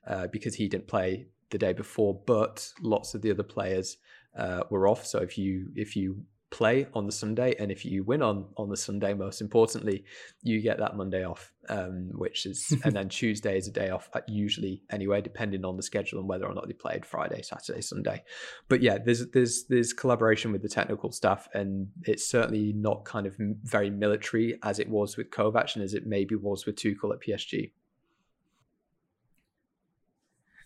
[0.06, 3.96] uh, because he didn't play the day before, but lots of the other players
[4.36, 5.06] uh, were off.
[5.06, 6.24] So if you if you
[6.54, 10.04] play on the Sunday, and if you win on on the Sunday, most importantly,
[10.42, 14.08] you get that Monday off, um, which is and then Tuesday is a day off
[14.12, 17.80] uh, usually anyway, depending on the schedule and whether or not they played Friday, Saturday,
[17.80, 18.22] Sunday.
[18.68, 23.26] But yeah, there's there's there's collaboration with the technical staff, and it's certainly not kind
[23.26, 27.12] of very military as it was with Kovac and as it maybe was with Tuchel
[27.12, 27.72] at PSG.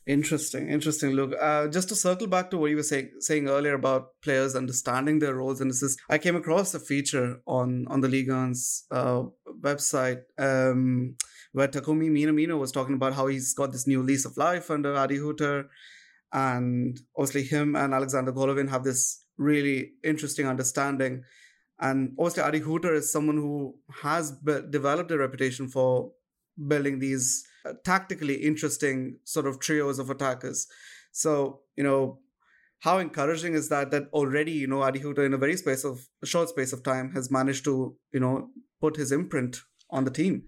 [0.09, 1.11] Interesting, interesting.
[1.11, 4.57] Look, uh, just to circle back to what you were saying saying earlier about players
[4.57, 8.87] understanding their roles and assists, I came across a feature on on the Ligue 1's
[8.91, 9.25] uh,
[9.61, 11.17] website um,
[11.53, 14.97] where Takumi Minamino was talking about how he's got this new lease of life under
[14.97, 15.69] Adi Hutter,
[16.33, 21.23] and obviously him and Alexander Golovin have this really interesting understanding.
[21.81, 26.13] And obviously, Adi Hutter is someone who has be- developed a reputation for
[26.67, 27.47] building these
[27.85, 30.67] tactically interesting sort of trios of attackers.
[31.13, 32.21] So, you know,
[32.81, 36.01] how encouraging is that that already, you know, Adi Hutter in a very space of
[36.25, 38.51] short space of time has managed to, you know,
[38.81, 40.45] put his imprint on the team.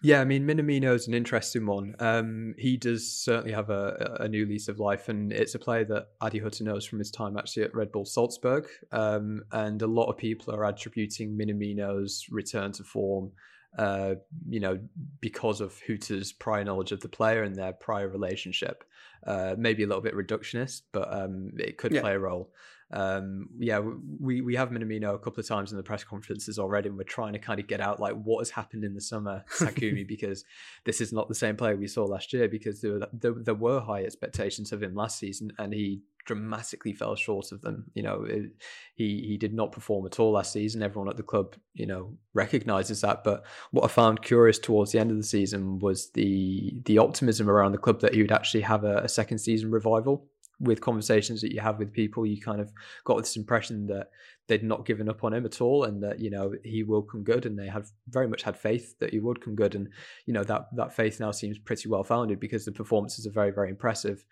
[0.00, 1.96] Yeah, I mean, Minamino is an interesting one.
[1.98, 5.84] Um, he does certainly have a, a, new lease of life, and it's a player
[5.86, 8.68] that Adi Hutter knows from his time actually at Red Bull Salzburg.
[8.92, 13.32] Um, and a lot of people are attributing Minamino's return to form
[13.76, 14.14] uh,
[14.48, 14.78] you know,
[15.20, 18.84] because of Hutter's prior knowledge of the player and their prior relationship.
[19.26, 22.00] Uh, maybe a little bit reductionist, but um, it could yeah.
[22.00, 22.52] play a role.
[22.90, 23.80] Um, yeah,
[24.20, 27.04] we we have Minamino a couple of times in the press conferences already, and we're
[27.04, 30.44] trying to kind of get out like what has happened in the summer, Takumi, because
[30.84, 32.48] this is not the same player we saw last year.
[32.48, 37.14] Because there, there, there were high expectations of him last season, and he dramatically fell
[37.14, 37.90] short of them.
[37.94, 38.52] You know, it,
[38.94, 40.82] he he did not perform at all last season.
[40.82, 43.22] Everyone at the club, you know, recognizes that.
[43.22, 47.50] But what I found curious towards the end of the season was the the optimism
[47.50, 50.26] around the club that he would actually have a, a second season revival.
[50.60, 52.72] With conversations that you have with people, you kind of
[53.04, 54.08] got this impression that
[54.48, 57.22] they'd not given up on him at all, and that you know he will come
[57.22, 59.88] good, and they have very much had faith that he would come good, and
[60.26, 63.52] you know that that faith now seems pretty well founded because the performances are very
[63.52, 64.24] very impressive.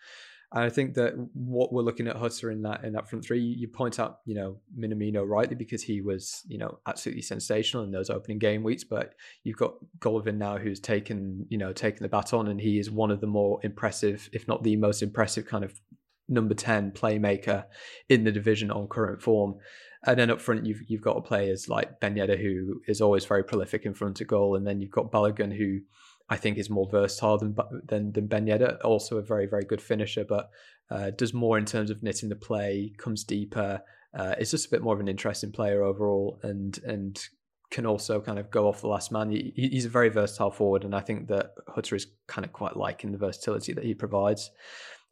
[0.52, 3.40] And I think that what we're looking at Hutter in that in that front three,
[3.40, 7.90] you point out, you know, Minamino rightly because he was, you know, absolutely sensational in
[7.90, 8.84] those opening game weeks.
[8.84, 12.90] But you've got Golovin now who's taken, you know, taken the baton, and he is
[12.90, 15.80] one of the more impressive, if not the most impressive, kind of
[16.28, 17.64] number ten playmaker
[18.08, 19.56] in the division on current form.
[20.04, 23.42] And then up front, you've you've got players like Ben Yedder, who is always very
[23.42, 25.80] prolific in front of goal, and then you've got Balogun, who
[26.28, 27.56] I think is more versatile than
[27.88, 28.78] than, than Ben Yedder.
[28.84, 30.50] Also a very very good finisher, but
[30.90, 33.82] uh, does more in terms of knitting the play, comes deeper.
[34.16, 37.28] Uh, it's just a bit more of an interesting player overall, and and
[37.70, 39.30] can also kind of go off the last man.
[39.30, 42.76] He, he's a very versatile forward, and I think that Hutter is kind of quite
[42.76, 44.52] liking the versatility that he provides.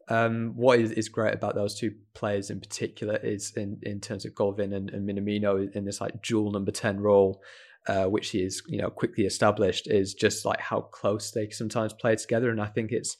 [0.08, 4.26] Um, what is, is great about those two players in particular is in, in terms
[4.26, 7.42] of Golovin and, and Minamino in this like dual number 10 role
[7.86, 11.92] uh, which he is you know quickly established, is just like how close they sometimes
[11.92, 12.50] play together.
[12.50, 13.16] And I think it's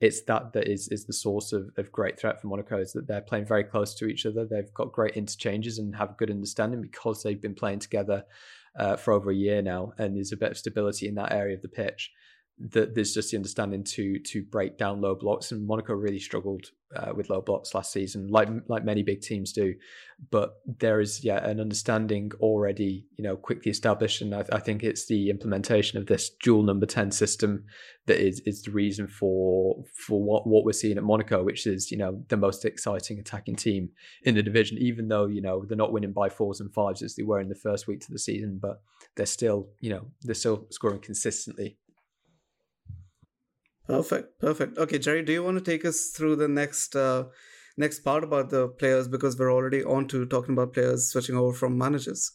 [0.00, 3.06] it's that that is is the source of, of great threat for Monaco is that
[3.06, 4.46] they're playing very close to each other.
[4.46, 8.24] They've got great interchanges and have a good understanding because they've been playing together
[8.78, 11.56] uh, for over a year now, and there's a bit of stability in that area
[11.56, 12.10] of the pitch
[12.58, 16.70] that there's just the understanding to to break down low blocks and Monaco really struggled
[16.94, 19.74] uh, with low blocks last season like like many big teams do.
[20.30, 24.82] But there is yeah an understanding already you know quickly established and I, I, think
[24.82, 27.64] it's the implementation of this dual number 10 system
[28.06, 31.90] that is is the reason for for what what we're seeing at Monaco which is
[31.90, 33.90] you know the most exciting attacking team
[34.22, 37.16] in the division even though you know they're not winning by fours and fives as
[37.16, 38.80] they were in the first week of the season but
[39.16, 41.76] they're still you know they're still scoring consistently
[43.86, 44.78] Perfect, perfect.
[44.78, 47.24] Okay, Jerry, do you want to take us through the next uh,
[47.76, 51.52] next part about the players because we're already on to talking about players switching over
[51.52, 52.32] from managers.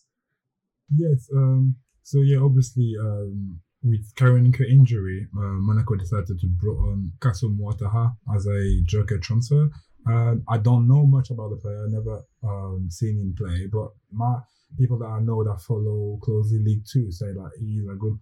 [0.95, 1.27] Yes.
[1.35, 1.75] Um.
[2.03, 8.15] So yeah, obviously, um, with Karanka injury, uh, Monaco decided to bring on Kassoum Ouattara
[8.35, 9.69] as a joker transfer.
[10.07, 11.85] Um, I don't know much about the player.
[11.85, 14.39] I never um, seen him play, but my
[14.77, 18.17] people that I know that follow closely League Two say that he's a good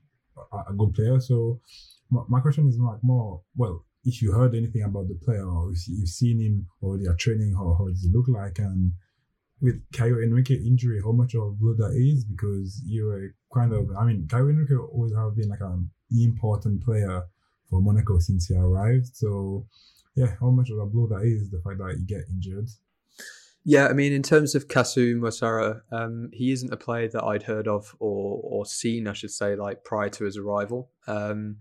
[0.67, 1.19] a good player.
[1.19, 1.59] So
[2.09, 5.87] my question is like more well if you heard anything about the player or if
[5.87, 8.57] you've seen him or they are training how, how does he look like?
[8.59, 8.93] And
[9.61, 12.23] with Caio Henrique injury how much of a blow that is?
[12.23, 17.23] Because you're kind of I mean Caio Henrique always have been like an important player
[17.69, 19.15] for Monaco since he arrived.
[19.15, 19.67] So
[20.15, 22.69] yeah how much of a blow that is the fact that he get injured?
[23.65, 27.43] Yeah, I mean, in terms of Kassoum Ouattara, um, he isn't a player that I'd
[27.43, 30.89] heard of or or seen, I should say, like prior to his arrival.
[31.07, 31.57] Um,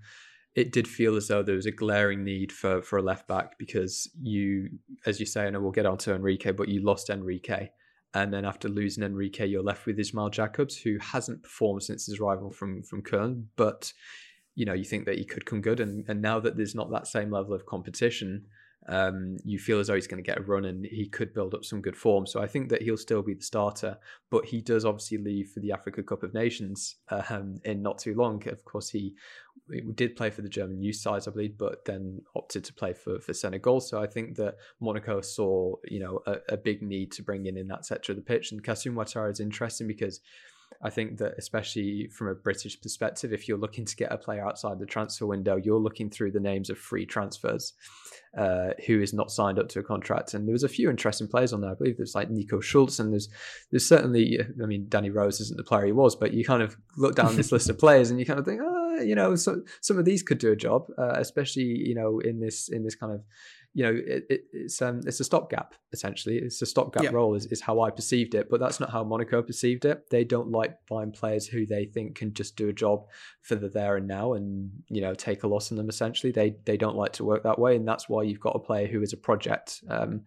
[0.58, 3.56] it did feel as though there was a glaring need for for a left back
[3.58, 4.68] because you,
[5.06, 7.70] as you say, and we'll get on to Henrique, but you lost Henrique,
[8.12, 12.18] And then after losing Henrique, you're left with Ismail Jacobs, who hasn't performed since his
[12.18, 13.92] arrival from from Köln, but
[14.56, 15.78] you know you think that he could come good.
[15.78, 18.46] And and now that there's not that same level of competition,
[18.88, 21.54] um, you feel as though he's going to get a run and he could build
[21.54, 22.26] up some good form.
[22.26, 23.98] So I think that he'll still be the starter,
[24.30, 28.14] but he does obviously leave for the Africa Cup of Nations um, in not too
[28.14, 28.42] long.
[28.48, 29.14] Of course, he,
[29.70, 32.94] he did play for the German youth sides, I believe, but then opted to play
[32.94, 33.80] for, for Senegal.
[33.80, 37.58] So I think that Monaco saw, you know, a, a big need to bring in
[37.58, 38.52] in that sector of the pitch.
[38.52, 40.20] And Kassoum Ouattara is interesting because
[40.82, 44.46] I think that especially from a British perspective, if you're looking to get a player
[44.46, 47.72] outside the transfer window, you're looking through the names of free transfers,
[48.36, 50.34] uh, who is not signed up to a contract.
[50.34, 51.72] And there was a few interesting players on there.
[51.72, 53.28] I believe there's like Nico Schulz, and there's
[53.70, 56.76] there's certainly, I mean, Danny Rose isn't the player he was, but you kind of
[56.96, 59.62] look down this list of players and you kind of think, oh, you know, so,
[59.80, 62.94] some of these could do a job, uh, especially you know in this in this
[62.94, 63.22] kind of
[63.78, 66.38] you know, it, it, it's um, it's a stopgap essentially.
[66.38, 67.10] It's a stopgap yeah.
[67.12, 70.10] role is, is how I perceived it, but that's not how Monaco perceived it.
[70.10, 73.06] They don't like buying players who they think can just do a job
[73.42, 75.88] for the there and now, and you know, take a loss on them.
[75.88, 78.58] Essentially, they they don't like to work that way, and that's why you've got a
[78.58, 79.80] player who is a project.
[79.88, 80.22] Um,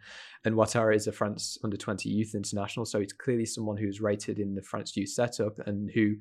[0.46, 4.40] and Ouattara is a France under twenty youth international, so he's clearly someone who's rated
[4.40, 6.14] in the France youth setup and who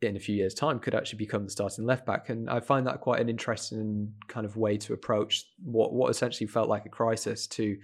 [0.00, 2.28] in a few years' time could actually become the starting left back.
[2.28, 6.46] And I find that quite an interesting kind of way to approach what what essentially
[6.46, 7.76] felt like a crisis to,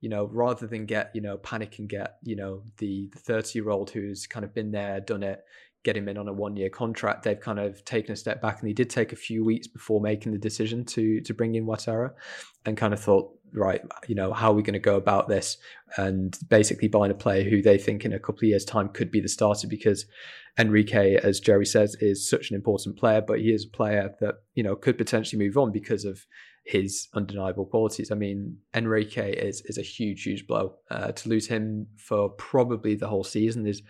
[0.00, 3.70] you know, rather than get, you know, panic and get, you know, the 30 year
[3.70, 5.44] old who's kind of been there, done it,
[5.82, 7.24] get him in on a one year contract.
[7.24, 10.00] They've kind of taken a step back and he did take a few weeks before
[10.00, 12.10] making the decision to to bring in Ouattara
[12.64, 15.56] and kind of thought, right, you know, how are we going to go about this?
[15.96, 19.10] And basically buying a player who they think in a couple of years' time could
[19.10, 20.06] be the starter because
[20.58, 24.36] Henrique, as Jerry says, is such an important player, but he is a player that,
[24.54, 26.26] you know, could potentially move on because of
[26.64, 28.10] his undeniable qualities.
[28.10, 30.74] I mean, Henrique is is a huge, huge blow.
[30.90, 33.82] Uh, to lose him for probably the whole season There's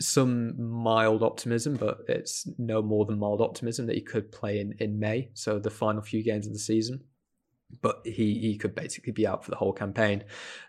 [0.00, 4.74] some mild optimism, but it's no more than mild optimism that he could play in,
[4.78, 7.02] in May, so the final few games of the season
[7.80, 10.24] but he he could basically be out for the whole campaign.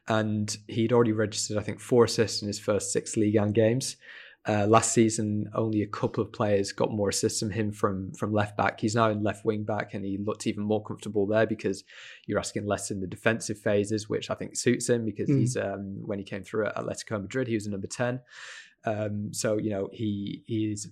[0.08, 3.98] And he'd already registered, I think, four assists in his first six league and games.
[4.48, 8.34] Uh, last season, only a couple of players got more assists than him from from
[8.34, 8.80] left back.
[8.80, 11.84] He's now in left wing back, and he looked even more comfortable there because
[12.26, 15.40] you're asking less in the defensive phases, which I think suits him because mm.
[15.40, 18.22] he's um, when he came through at Atletico Madrid, he was a number ten.
[18.86, 20.90] Um, so you know he he's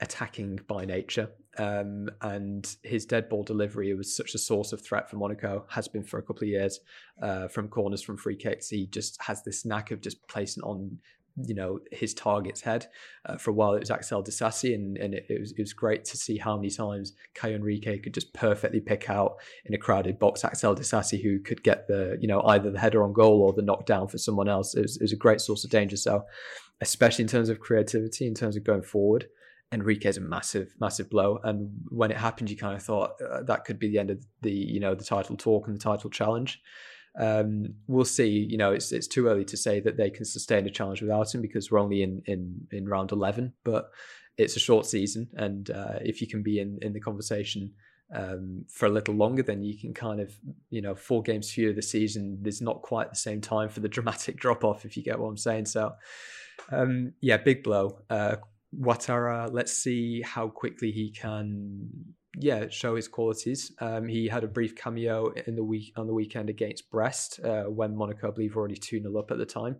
[0.00, 1.30] attacking by nature.
[1.58, 5.88] Um, and his dead ball delivery was such a source of threat for Monaco, has
[5.88, 6.80] been for a couple of years,
[7.20, 8.68] uh, from corners, from free kicks.
[8.68, 10.98] He just has this knack of just placing on
[11.46, 12.86] you know his target's head.
[13.26, 15.72] Uh, for a while, it was Axel Disasi, and, and it, it, was it was
[15.72, 19.78] great to see how many times Caio Henrique could just perfectly pick out in a
[19.78, 23.42] crowded box Axel Disasi, who could get the you know either the header on goal
[23.42, 24.74] or the knockdown for someone else.
[24.74, 25.96] It was, it was a great source of danger.
[25.96, 26.24] So,
[26.80, 29.26] especially in terms of creativity, in terms of going forward,
[29.70, 31.38] Henrique's a massive, massive blow.
[31.42, 34.24] And when it happened, you kind of thought uh, that could be the end of
[34.42, 36.60] the, you know, the title talk and the title challenge.
[37.18, 38.28] Um, we'll see.
[38.28, 41.34] You know, it's it's too early to say that they can sustain a challenge without
[41.34, 43.54] him because we're only in in in round eleven.
[43.64, 43.90] But
[44.36, 47.72] it's a short season, and uh, if you can be in in the conversation
[48.14, 50.34] um, for a little longer, then you can kind of,
[50.70, 52.38] you know, four games fewer the season.
[52.40, 55.28] There's not quite the same time for the dramatic drop off, if you get what
[55.28, 55.66] I'm saying.
[55.66, 55.94] So,
[56.70, 58.00] um, yeah, big blow.
[58.08, 58.36] Uh,
[58.76, 61.88] Ouattara, let's see how quickly he can,
[62.38, 63.72] yeah, show his qualities.
[63.80, 67.64] Um, he had a brief cameo in the week on the weekend against Brest uh,
[67.64, 69.76] when Monaco, I believe, were already 2 0 up at the time.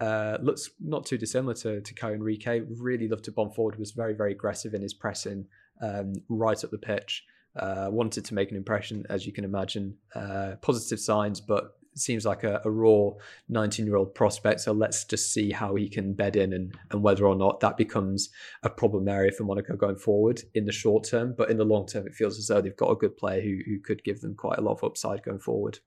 [0.00, 2.64] Uh, looks not too dissimilar to, to Caio Henrique.
[2.78, 5.46] Really loved to bomb forward, was very, very aggressive in his pressing
[5.80, 7.24] um, right up the pitch.
[7.54, 9.96] Uh, wanted to make an impression, as you can imagine.
[10.14, 13.10] Uh, positive signs, but seems like a, a raw
[13.48, 14.60] 19 year old prospect.
[14.60, 17.76] So let's just see how he can bed in and, and whether or not that
[17.76, 18.30] becomes
[18.62, 21.34] a problem area for Monaco going forward in the short term.
[21.36, 23.58] But in the long term, it feels as though they've got a good player who,
[23.66, 25.78] who could give them quite a lot of upside going forward.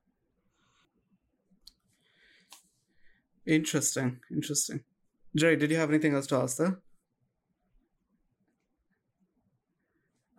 [3.46, 4.18] Interesting.
[4.30, 4.82] Interesting.
[5.36, 6.80] Jerry, did you have anything else to ask there?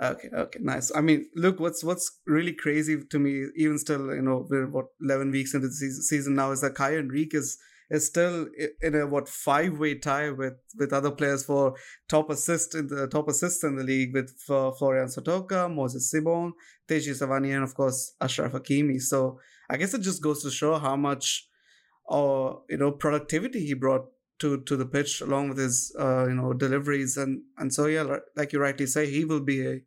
[0.01, 0.91] Okay, okay, nice.
[0.95, 4.86] I mean, look, what's what's really crazy to me, even still, you know, we're what
[5.01, 7.57] eleven weeks into the season now, is that Caio Henrique is
[7.89, 8.47] is still
[8.81, 11.75] in a what five way tie with with other players for
[12.10, 16.53] top assist in the top assists in the league with for Florian Sotoca, Moses Simon,
[16.88, 19.01] Téji Savanier, and of course Achraf Hakimi.
[19.01, 21.47] So I guess it just goes to show how much,
[22.07, 24.05] uh, you know, productivity he brought
[24.39, 28.17] to to the pitch along with his uh, you know deliveries and and so yeah
[28.35, 29.79] like you rightly say he will be a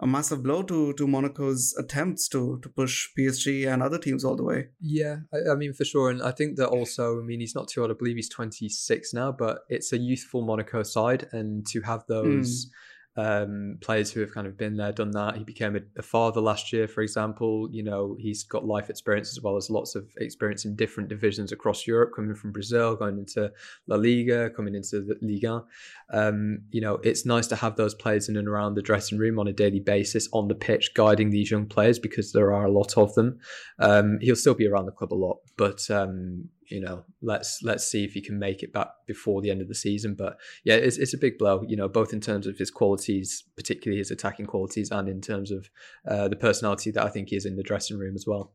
[0.00, 4.34] a massive blow to to Monaco's attempts to to push PSG and other teams all
[4.34, 4.68] the way.
[4.80, 7.68] Yeah, I, I, mean for sure, and I think that also, I mean he's not
[7.68, 7.92] too old.
[7.92, 12.66] I believe he's 26 now, but it's a youthful Monaco side, and to have those.
[12.66, 12.70] Mm
[13.16, 15.36] um, players who have kind of been there, done that.
[15.36, 17.68] He became a, a, father last year, for example.
[17.70, 21.52] You know, he's got life experience as well as lots of experience in different divisions
[21.52, 23.52] across Europe, coming from Brazil, going into
[23.86, 25.62] La Liga, coming into the Liga.
[26.10, 29.38] Um, you know, it's nice to have those players in and around the dressing room
[29.38, 32.72] on a daily basis, on the pitch, guiding these young players because there are a
[32.72, 33.38] lot of them.
[33.78, 37.86] Um, he'll still be around the club a lot, but um, you know, let's let's
[37.86, 40.14] see if he can make it back before the end of the season.
[40.14, 43.44] But yeah, it's it's a big blow, you know, both in terms of his qualities,
[43.56, 45.70] particularly his attacking qualities, and in terms of
[46.08, 48.54] uh, the personality that I think he is in the dressing room as well.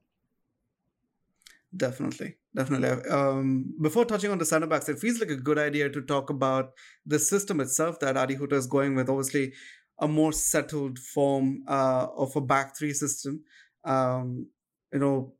[1.76, 2.90] Definitely, definitely.
[3.10, 6.30] Um, before touching on the centre backs, it feels like a good idea to talk
[6.30, 6.72] about
[7.06, 9.10] the system itself that Adi Hutter is going with.
[9.10, 9.54] Obviously,
[10.00, 13.44] a more settled form uh, of a back three system.
[13.84, 14.48] Um,
[14.94, 15.34] you know,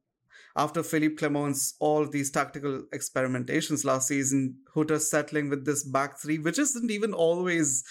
[0.58, 6.40] after Philippe Clement's all these tactical experimentations last season, Hutter settling with this back three,
[6.40, 7.84] which isn't even always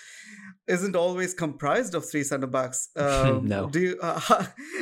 [0.66, 2.90] isn't always comprised of three center backs.
[3.06, 3.68] Um, no.
[3.68, 4.18] Do you uh,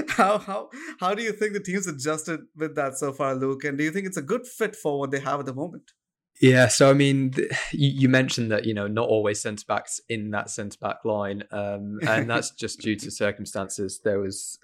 [0.09, 3.65] how how how do you think the team's adjusted with that so far, Luke?
[3.65, 5.93] And do you think it's a good fit for what they have at the moment?
[6.41, 7.33] Yeah, so I mean,
[7.71, 12.01] you, mentioned that you know not always centre backs in that centre back line, um,
[12.07, 14.01] and that's just due to circumstances.
[14.03, 14.59] There was,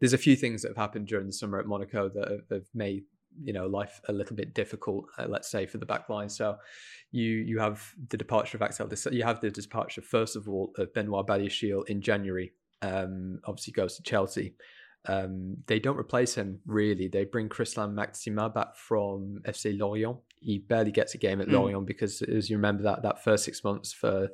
[0.00, 2.68] there's a few things that have happened during the summer at Monaco that have, have
[2.72, 3.04] made
[3.42, 5.06] you know life a little bit difficult.
[5.18, 6.28] Uh, let's say for the back line.
[6.28, 6.56] So
[7.10, 8.88] you you have the departure of Axel.
[9.12, 12.52] You have the departure first of all of Benoit Badiashile in January.
[12.82, 14.54] Um, obviously goes to Chelsea.
[15.06, 17.08] Um, they don't replace him really.
[17.08, 20.18] They bring Chrislain Matsima back from FC Lorient.
[20.44, 21.52] He barely gets a game at mm.
[21.52, 24.28] Lorient because, as you remember, that that first six months for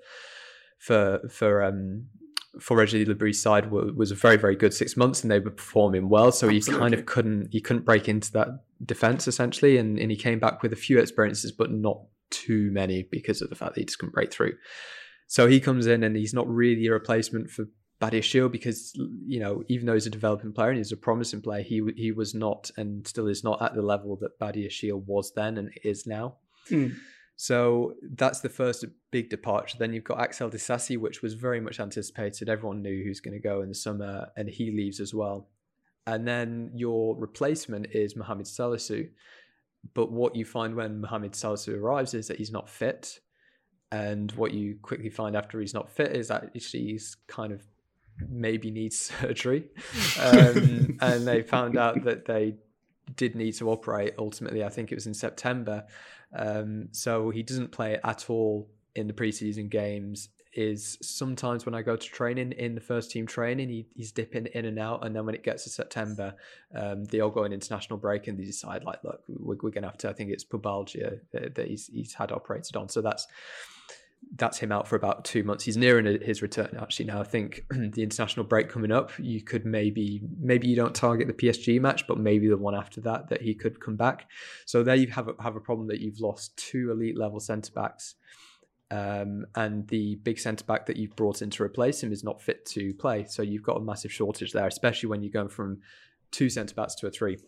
[0.79, 2.07] for for um
[2.59, 5.39] for Régis Le Bris's side was, was a very very good six months, and they
[5.39, 6.33] were performing well.
[6.33, 6.73] So Absolutely.
[6.73, 8.49] he kind of couldn't he couldn't break into that
[8.85, 13.07] defense essentially, and and he came back with a few experiences, but not too many
[13.11, 14.55] because of the fact that he just couldn't break through.
[15.27, 17.67] So he comes in and he's not really a replacement for
[18.01, 18.93] Badiashile because
[19.27, 22.13] you know even though he's a developing player and he's a promising player, he he
[22.13, 26.07] was not and still is not at the level that Badiashile was then and is
[26.07, 26.37] now.
[26.71, 26.95] Mm.
[27.37, 29.79] So that's the first big departure.
[29.79, 32.51] Then you've got Axel Disasi, which was very much anticipated.
[32.51, 35.49] Everyone knew who's going to go in the summer, and he leaves as well.
[36.07, 39.09] And then your replacement is Mohamed Salisu.
[39.95, 43.21] But what you find when Mohamed Salisu arrives is that he's not fit.
[43.91, 47.67] And what you quickly find after he's not fit is that he's kind of
[48.29, 49.65] maybe needs surgery.
[50.21, 52.57] Um, and they found out that they
[53.17, 54.65] did need to operate ultimately.
[54.65, 55.85] I think it was in September.
[56.37, 60.29] Um, so he doesn't play at all in the preseason games.
[60.53, 64.47] Is sometimes when I go to training in the first team training, he, he's dipping
[64.47, 66.35] in and out, and then when it gets to September,
[66.75, 69.83] um, they all go on international break and they decide like, look, we're, we're going
[69.83, 70.11] to have to.
[70.11, 72.89] I think it's pubalgia that, that he's he's had operated on.
[72.89, 73.29] So that's
[74.37, 75.65] that's him out for about two months.
[75.65, 77.21] He's nearing his return actually now.
[77.21, 81.35] I think the international break coming up, you could maybe maybe you don't target the
[81.35, 84.27] PSG match, but maybe the one after that that he could come back.
[84.67, 87.73] So there you have a, have a problem that you've lost two elite level centre
[87.73, 88.15] backs,
[88.91, 92.41] um, and the big centre back that you've brought in to replace him is not
[92.41, 93.25] fit to play.
[93.25, 95.81] So you've got a massive shortage there, especially when you're going from
[96.31, 97.39] two centre backs to a three.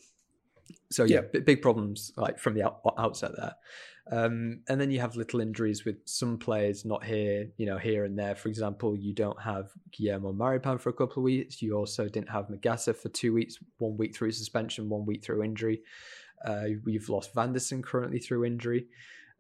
[0.91, 1.41] So yeah, yeah.
[1.41, 3.55] big problems like from the out- outset there.
[4.11, 8.05] Um, and then you have little injuries with some players not here, you know, here
[8.05, 8.35] and there.
[8.35, 11.63] For example, you don't have Guillermo Maripan for a couple of weeks.
[11.63, 15.45] You also didn't have Magassa for two weeks, one week through suspension, one week through
[15.45, 15.83] injury.
[16.45, 18.87] Uh, you've lost Vanderson currently through injury.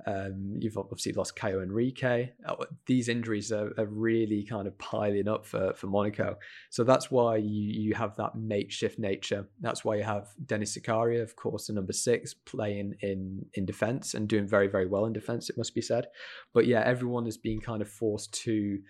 [0.07, 2.03] Um, you've obviously lost Caio Henrique.
[2.05, 6.37] Uh, these injuries are, are, really kind of piling up for, for Monaco.
[6.71, 9.47] So that's why you, you have that makeshift nature.
[9.61, 14.15] That's why you have Denis Zakaria, of course, the number six, playing in, in defense
[14.15, 16.07] and doing very, very well in defense, it must be said.
[16.53, 18.81] But yeah, everyone is being kind of forced to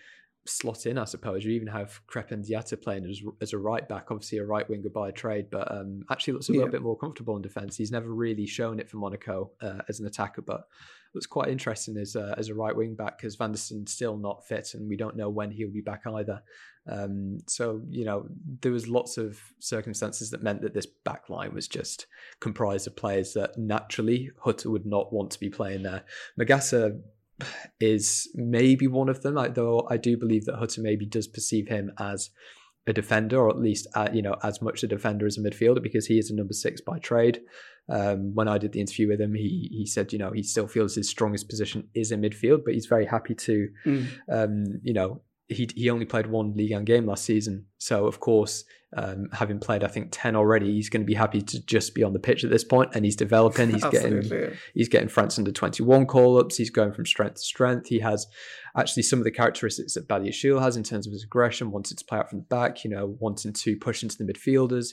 [0.46, 1.44] slot in, I suppose.
[1.44, 4.88] You even have Crépin Diatta playing as, as a right back, obviously a right winger
[4.88, 7.76] by trade, but um, actually looks a little bit more comfortable in defence.
[7.76, 10.66] He's never really shown it for Monaco uh, as an attacker, but
[11.14, 14.74] looks quite interesting as a, as a right wing back because Vanderson's still not fit
[14.74, 16.42] and we don't know when he'll be back either.
[16.90, 18.26] Um, so, you know,
[18.60, 22.06] there was lots of circumstances that meant that this back line was just
[22.40, 26.02] comprised of players that naturally Hutter would not want to be playing there.
[26.40, 27.00] Magassa
[27.80, 31.92] is maybe one of them, though I do believe that Hutter maybe does perceive him
[31.98, 32.30] as
[32.86, 35.82] a defender, or at least uh, you know as much a defender as a midfielder,
[35.82, 37.40] because he is a number six by trade.
[37.88, 40.66] Um, when I did the interview with him, he he said you know he still
[40.66, 44.06] feels his strongest position is in midfield, but he's very happy to mm.
[44.30, 47.66] um, you know he he only played one league game last season.
[47.78, 48.64] So of course,
[48.96, 52.02] um, having played I think ten already, he's going to be happy to just be
[52.02, 53.70] on the pitch at this point, and he's developing.
[53.70, 56.56] He's getting he's getting France under twenty one call ups.
[56.56, 57.88] He's going from strength to strength.
[57.88, 58.26] He has
[58.76, 62.04] actually some of the characteristics that Badiashile has in terms of his aggression, wanting to
[62.04, 64.90] play out from the back, you know, wanting to push into the midfielders,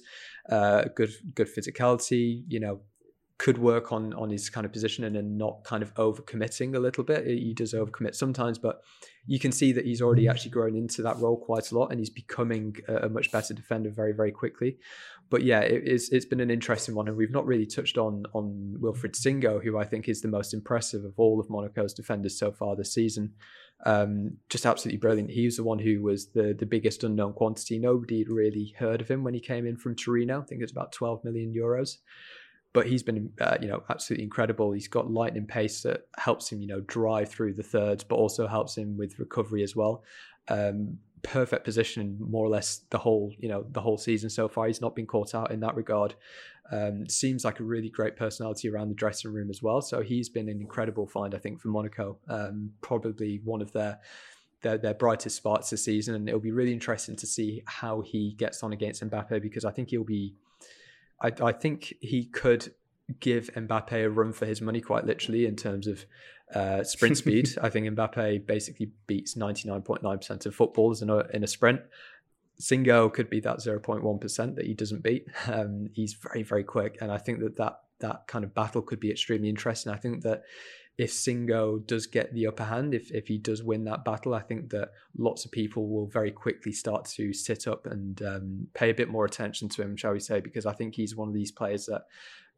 [0.50, 2.82] uh, good good physicality, you know,
[3.40, 6.80] could work on on his kind of positioning and then not kind of overcommitting a
[6.80, 7.26] little bit.
[7.26, 8.82] He does overcommit sometimes, but
[9.26, 12.00] you can see that he's already actually grown into that role quite a lot, and
[12.00, 14.78] he's becoming a, a much better defender very very quickly.
[15.30, 18.26] But yeah, it, it's it's been an interesting one, and we've not really touched on
[18.34, 22.38] on Wilfried Singo, who I think is the most impressive of all of Monaco's defenders
[22.38, 23.34] so far this season.
[23.86, 25.32] Um, just absolutely brilliant.
[25.32, 27.80] He was the one who was the the biggest unknown quantity.
[27.80, 30.42] Nobody had really heard of him when he came in from Torino.
[30.42, 32.00] I think it's about 12 million euros
[32.74, 34.72] but he's been uh, you know absolutely incredible.
[34.72, 38.48] He's got lightning pace that helps him you know drive through the thirds, but also
[38.48, 40.04] helps him with recovery as well.
[40.48, 44.68] Um, perfect position more or less the whole you know the whole season so far.
[44.68, 46.16] He's not been caught out in that regard.
[46.72, 49.82] Um, seems like a really great personality around the dressing room as well.
[49.82, 52.20] So he's been an incredible find, I think, for Monaco.
[52.28, 54.00] Um, probably one of their
[54.62, 58.34] their, their brightest spots this season, and it'll be really interesting to see how he
[58.38, 60.36] gets on against Mbappe because I think he'll be
[61.22, 62.74] I, I think he could
[63.20, 66.06] give Mbappe a run for his money, quite literally, in terms of
[66.54, 67.50] uh, sprint speed.
[67.62, 71.82] I think Mbappe basically beats 99.9% of footballers in a, in a sprint.
[72.62, 75.26] Singo could be that 0.1% that he doesn't beat.
[75.48, 76.98] Um, he's very, very quick.
[77.02, 79.92] And I think that, that that kind of battle could be extremely interesting.
[79.92, 80.44] I think that
[81.00, 84.42] if Singo does get the upper hand, if, if he does win that battle, I
[84.42, 88.90] think that lots of people will very quickly start to sit up and um, pay
[88.90, 91.34] a bit more attention to him, shall we say, because I think he's one of
[91.34, 92.02] these players that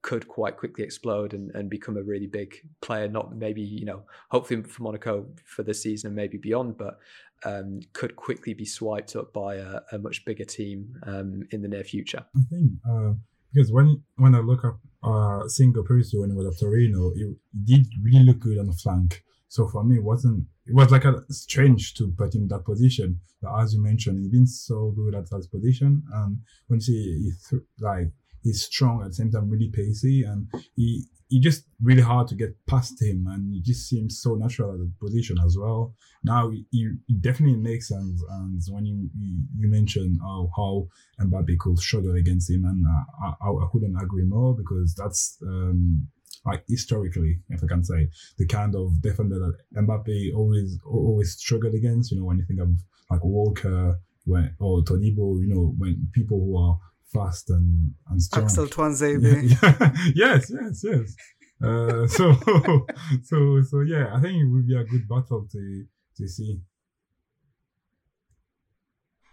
[0.02, 3.08] could quite quickly explode and, and become a really big player.
[3.08, 6.98] Not maybe, you know, hopefully for Monaco for this season and maybe beyond, but
[7.46, 11.68] um, could quickly be swiped up by a, a much bigger team um, in the
[11.68, 12.26] near future.
[12.36, 13.14] I think uh,
[13.54, 17.34] because when when I look up uh, Singo previously when he was at Torino, he
[17.64, 19.24] did really look good on the flank.
[19.47, 23.20] So for me, it wasn't it was like a strange to put him that position.
[23.41, 26.38] But as you mentioned, he's been so good at that position, and
[26.68, 28.12] when you see he th- like
[28.44, 32.36] he's strong at the same time, really pacey, and he he just really hard to
[32.36, 35.96] get past him, and he just seems so natural at the position as well.
[36.24, 40.88] Now he definitely makes sense, and when you you, you mentioned oh, how
[41.26, 46.08] Mbappe could struggle against him, and uh, I, I couldn't agree more because that's um,
[46.46, 51.76] like historically, if I can say, the kind of defender that Mbappe always always struggled
[51.76, 52.12] against.
[52.12, 52.70] You know, when you think of
[53.10, 56.80] like Walker when, or Todibo, you know, when people who are
[57.14, 58.45] fast and, and strong.
[58.45, 59.49] Axel Tuanzebe.
[59.49, 61.16] Yeah, yes, yes, yes.
[61.64, 62.34] Uh, so,
[63.24, 65.86] so, so, yeah, I think it would be a good battle to
[66.18, 66.62] to see.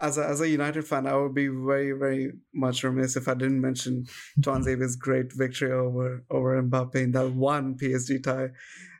[0.00, 3.34] As a, as a United fan, I would be very, very much remiss if I
[3.34, 4.06] didn't mention
[4.40, 8.50] Tuanzebe's great victory over over Mbappe in that one PSG tie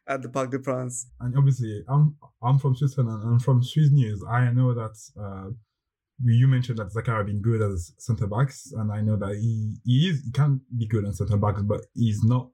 [0.08, 1.06] at the Parc des Princes.
[1.20, 4.24] And obviously, I'm I'm from Switzerland and from Swiss News.
[4.28, 5.50] I know that uh,
[6.24, 10.08] you mentioned that Zakaria been good as centre backs, and I know that he he
[10.08, 12.48] is he can be good on centre backs, but he's not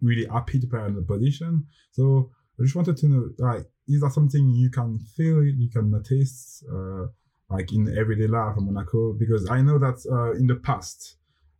[0.00, 1.66] really happy to play in the position.
[1.92, 5.90] So I just wanted to know, like, is that something you can feel, you can
[5.90, 7.06] notice, uh,
[7.50, 9.12] like in everyday life in Monaco?
[9.12, 11.16] Because I know that uh, in the past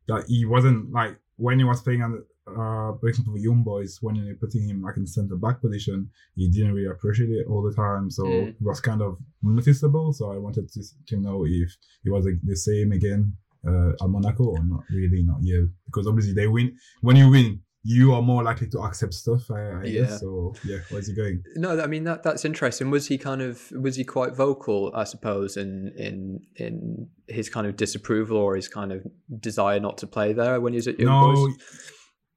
[0.08, 4.16] that he wasn't like when he was playing on uh, for example, young boys when
[4.16, 7.74] you're putting him like in centre back position, he didn't really appreciate it all the
[7.74, 8.10] time.
[8.10, 8.48] So mm.
[8.48, 10.12] it was kind of noticeable.
[10.12, 13.32] So I wanted to to know if it was like, the same again
[13.66, 15.64] uh, at Monaco or not really, not yet.
[15.86, 16.76] Because obviously they win.
[17.00, 19.50] When you win, you are more likely to accept stuff.
[19.50, 20.02] I, I yeah.
[20.02, 20.20] Guess.
[20.20, 21.42] So yeah, where's he going?
[21.56, 22.90] No, I mean that that's interesting.
[22.90, 24.92] Was he kind of was he quite vocal?
[24.94, 29.06] I suppose in in in his kind of disapproval or his kind of
[29.40, 31.54] desire not to play there when he was at Young no, Boys.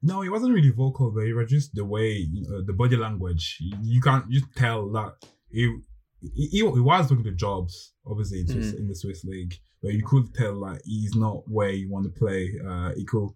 [0.04, 2.98] No, he wasn't really vocal, but it was just the way, you know, the body
[2.98, 3.58] language.
[3.84, 5.14] You can't you tell that
[5.52, 5.78] he
[6.22, 8.80] he, he was doing the jobs, obviously in, Swiss, mm.
[8.80, 12.20] in the Swiss league, but you could tell like he's not where you want to
[12.20, 12.52] play.
[12.68, 13.30] Uh, he could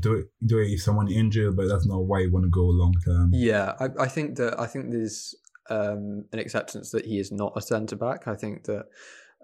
[0.00, 2.62] do it do it if someone injured, but that's not why you want to go
[2.62, 3.30] long term.
[3.32, 5.34] Yeah, I, I think that I think there's
[5.70, 8.26] um, an acceptance that he is not a centre back.
[8.26, 8.86] I think that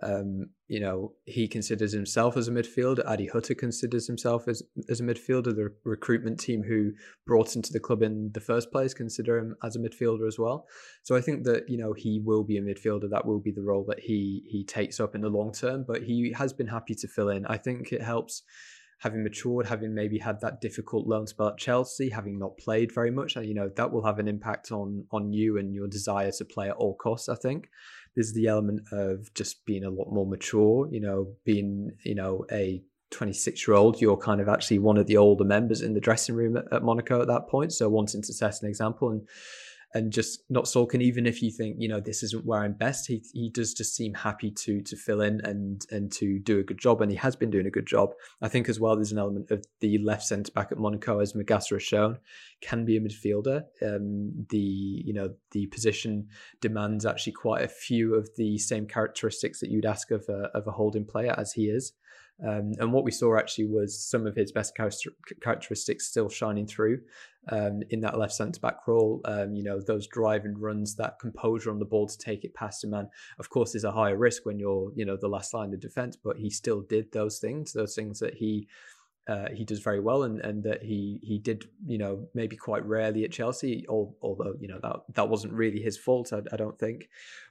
[0.03, 3.07] um, you know, he considers himself as a midfielder.
[3.07, 5.55] Adi Hutter considers himself as as a midfielder.
[5.55, 6.93] The recruitment team who
[7.27, 10.39] brought him to the club in the first place consider him as a midfielder as
[10.39, 10.67] well.
[11.03, 13.11] So I think that you know he will be a midfielder.
[13.11, 15.85] That will be the role that he he takes up in the long term.
[15.87, 17.45] But he has been happy to fill in.
[17.47, 18.43] I think it helps
[19.01, 23.11] having matured, having maybe had that difficult loan spell at Chelsea, having not played very
[23.11, 26.45] much, you know, that will have an impact on on you and your desire to
[26.45, 27.69] play at all costs, I think.
[28.15, 30.89] There's the element of just being a lot more mature.
[30.91, 35.07] You know, being you know a 26 year old, you're kind of actually one of
[35.07, 37.73] the older members in the dressing room at, at Monaco at that point.
[37.73, 39.23] So wanting to set an example and
[39.95, 43.07] and just not sulking even if you think you know this isn't where i'm best.
[43.07, 46.63] He, he does just seem happy to to fill in and and to do a
[46.63, 48.11] good job and he has been doing a good job.
[48.41, 51.33] I think as well there's an element of the left centre back at monaco as
[51.33, 52.19] Magassa has shown
[52.61, 53.65] can be a midfielder.
[53.83, 56.29] Um, the you know the position
[56.61, 60.67] demands actually quite a few of the same characteristics that you'd ask of a, of
[60.67, 61.93] a holding player as he is
[62.47, 67.01] um, and what we saw actually was some of his best characteristics still shining through
[67.49, 69.21] um, in that left centre back role.
[69.25, 72.55] Um, you know, those drive and runs, that composure on the ball to take it
[72.55, 73.09] past a man.
[73.39, 76.17] Of course, is a higher risk when you're, you know, the last line of defence,
[76.17, 78.69] but he still did those things, those things that he.
[79.31, 82.85] Uh, he does very well, and, and that he he did you know maybe quite
[82.85, 86.79] rarely at Chelsea, although you know that that wasn't really his fault, I, I don't
[86.79, 87.09] think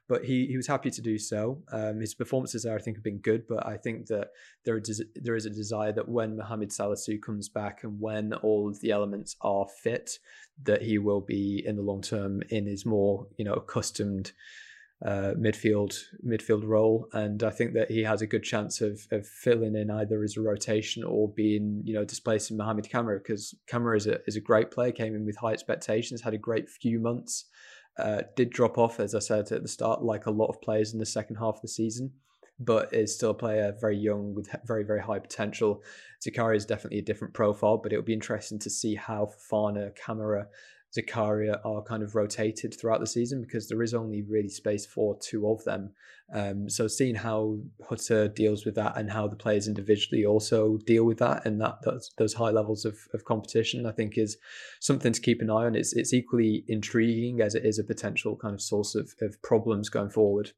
[0.09, 1.61] but he, he was happy to do so.
[1.71, 4.30] Um, his performances there, I think, have been good, but I think that
[4.65, 8.67] there is, there is a desire that when Mohamed Salisu comes back and when all
[8.67, 10.17] of the elements are fit,
[10.63, 14.34] that he will be in the long term in his more you know accustomed
[15.05, 19.25] uh, midfield midfield role, and I think that he has a good chance of of
[19.25, 23.97] filling in either as a rotation or being you know displacing Mohamed Kamara because Kamara
[23.97, 26.99] is a is a great player, came in with high expectations, had a great few
[26.99, 27.45] months
[27.99, 30.93] uh, did drop off, as I said at the start, like a lot of players
[30.93, 32.13] in the second half of the season,
[32.59, 35.83] but is still a player very young with very, very high potential.
[36.25, 40.45] Zakaria is definitely a different profile, but it'll be interesting to see how Fana, Kamara,
[40.97, 45.17] Zakaria are kind of rotated throughout the season because there is only really space for
[45.19, 45.91] two of them.
[46.33, 51.03] Um, so seeing how Hutter deals with that and how the players individually also deal
[51.03, 54.37] with that and that those, those high levels of, of competition, I think is
[54.79, 55.75] something to keep an eye on.
[55.75, 59.89] It's it's equally intriguing as it is a potential kind of source of, of problems
[59.89, 60.51] going forward.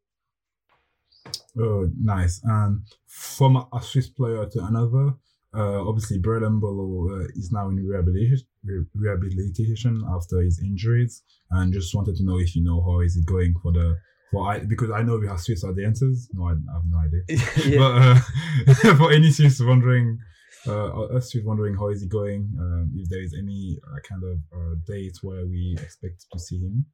[1.59, 2.41] Oh, nice.
[2.43, 5.13] And from a Swiss player to another,
[5.53, 8.47] uh, obviously, Brel Embolo uh, is now in rehabilitation,
[8.95, 13.25] rehabilitation after his injuries, and just wanted to know if you know how is it
[13.25, 13.97] going for the
[14.31, 16.29] for I because I know we have Swiss audiences.
[16.33, 17.77] No, I, I have no idea.
[17.77, 20.19] but uh, for any Swiss wondering,
[20.67, 24.23] uh, us Swiss wondering how is he going, um, if there is any uh, kind
[24.23, 26.85] of uh, date where we expect to see him.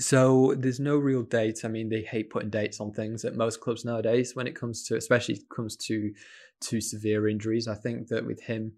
[0.00, 1.64] So there's no real date.
[1.64, 4.84] I mean, they hate putting dates on things at most clubs nowadays when it comes
[4.84, 6.12] to, especially comes to
[6.60, 7.68] to severe injuries.
[7.68, 8.72] I think that with him,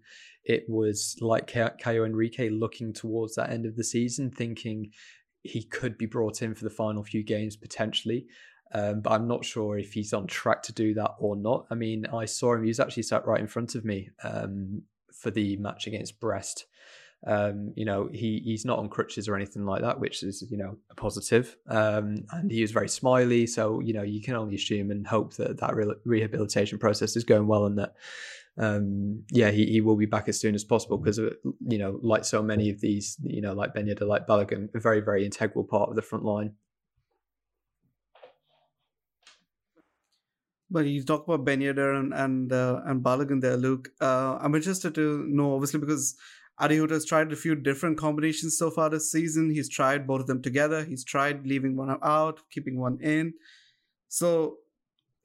[0.45, 4.91] it was like Caio Henrique looking towards that end of the season, thinking
[5.43, 8.27] he could be brought in for the final few games potentially.
[8.73, 11.65] Um, but I'm not sure if he's on track to do that or not.
[11.69, 14.83] I mean, I saw him; he was actually sat right in front of me um,
[15.13, 16.65] for the match against Brest.
[17.25, 20.57] Um, you know, he he's not on crutches or anything like that, which is you
[20.57, 21.55] know a positive.
[21.67, 25.35] Um, and he was very smiley, so you know you can only assume and hope
[25.35, 27.93] that that re- rehabilitation process is going well and that
[28.57, 31.29] um, yeah he, he will be back as soon as possible because uh,
[31.67, 34.79] you know like so many of these you know like Ben Yedder, like Balogun, a
[34.79, 36.55] very very integral part of the front line.
[40.71, 43.91] But you talk about Ben Yedder and and, uh, and Balogun there, Luke.
[44.01, 46.15] Uh, I'm interested to know, obviously, because
[46.61, 49.49] Has tried a few different combinations so far this season.
[49.49, 50.83] He's tried both of them together.
[50.85, 53.33] He's tried leaving one out, keeping one in.
[54.09, 54.57] So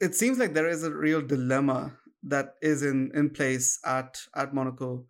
[0.00, 4.54] it seems like there is a real dilemma that is in in place at at
[4.54, 5.06] Monaco,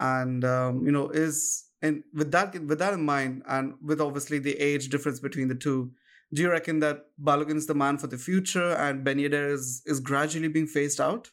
[0.00, 4.38] and um, you know is and with that with that in mind, and with obviously
[4.38, 5.90] the age difference between the two,
[6.32, 9.82] do you reckon that Balogun is the man for the future and Ben Yedder is
[9.86, 11.30] is gradually being phased out?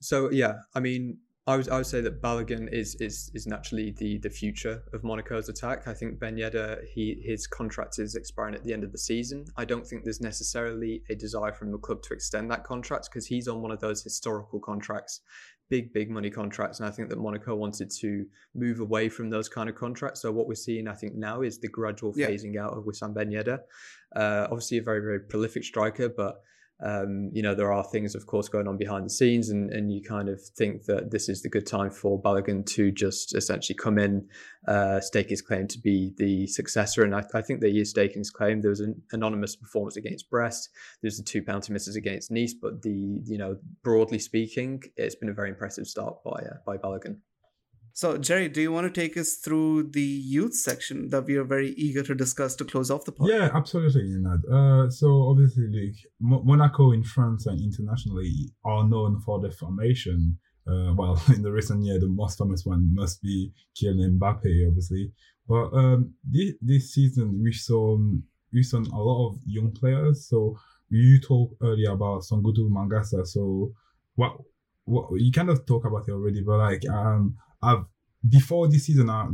[0.00, 3.90] So yeah, I mean, I would I would say that Balogun is is is naturally
[3.90, 5.88] the the future of Monaco's attack.
[5.88, 9.46] I think Ben Yedder, he his contract is expiring at the end of the season.
[9.56, 13.26] I don't think there's necessarily a desire from the club to extend that contract because
[13.26, 15.22] he's on one of those historical contracts,
[15.68, 18.24] big big money contracts, and I think that Monaco wanted to
[18.54, 20.22] move away from those kind of contracts.
[20.22, 22.66] So what we're seeing, I think, now is the gradual phasing yeah.
[22.66, 23.58] out of Wissam Ben Yedder.
[24.14, 26.40] Uh, obviously, a very very prolific striker, but
[26.82, 29.92] um, you know, there are things, of course, going on behind the scenes, and, and
[29.92, 33.76] you kind of think that this is the good time for Balogun to just essentially
[33.76, 34.28] come in,
[34.66, 37.04] uh, stake his claim to be the successor.
[37.04, 38.60] And I, I, think that he is staking his claim.
[38.60, 40.70] There was an anonymous performance against Brest.
[41.02, 45.28] There's the two penalty misses against Nice, but the you know, broadly speaking, it's been
[45.28, 47.18] a very impressive start by uh, by Balogun.
[47.94, 51.44] So, Jerry, do you want to take us through the youth section that we are
[51.44, 53.28] very eager to discuss to close off the podcast?
[53.28, 54.40] Yeah, absolutely, Nad.
[54.50, 60.38] Uh, so, obviously, like, Mo- Monaco in France and internationally are known for their formation.
[60.66, 65.12] Uh, well, in the recent year, the most famous one must be Kylian Mbappe, obviously.
[65.46, 67.98] But um, this, this season, we saw
[68.52, 70.28] Houston a lot of young players.
[70.28, 70.56] So
[70.88, 73.26] you talked earlier about Soungoutou Magassa.
[73.26, 73.72] So
[74.14, 74.36] what
[74.84, 77.84] what you kind of talk about it already, but like um I've
[78.28, 79.26] before this season I,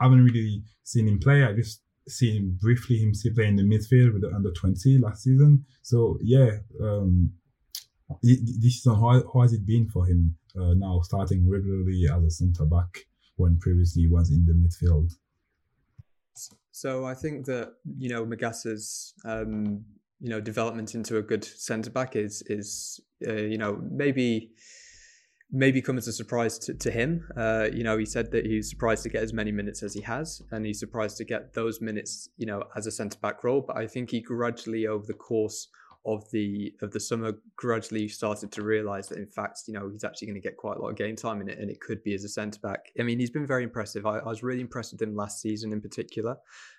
[0.00, 1.44] I haven't really seen him play.
[1.44, 5.24] I just seen briefly him still play in the midfield with the under 20 last
[5.24, 5.64] season.
[5.82, 6.50] So yeah,
[6.82, 7.32] um
[8.22, 12.30] this season how, how has it been for him uh, now starting regularly as a
[12.30, 13.06] centre back
[13.36, 15.12] when previously he was in the midfield?
[16.70, 19.84] So I think that you know Magassa's um,
[20.20, 24.50] you know development into a good centre back is is uh, you know maybe
[25.50, 27.28] maybe come as a surprise to, to him.
[27.36, 30.00] Uh, you know, he said that he's surprised to get as many minutes as he
[30.02, 33.64] has, and he's surprised to get those minutes, you know, as a centre back role.
[33.66, 35.68] But I think he gradually, over the course
[36.06, 40.04] of the of the summer gradually started to realize that in fact you know he's
[40.04, 42.02] actually going to get quite a lot of game time in it and it could
[42.04, 42.92] be as a centre back.
[42.98, 44.06] I mean he's been very impressive.
[44.06, 46.36] I, I was really impressed with him last season in particular.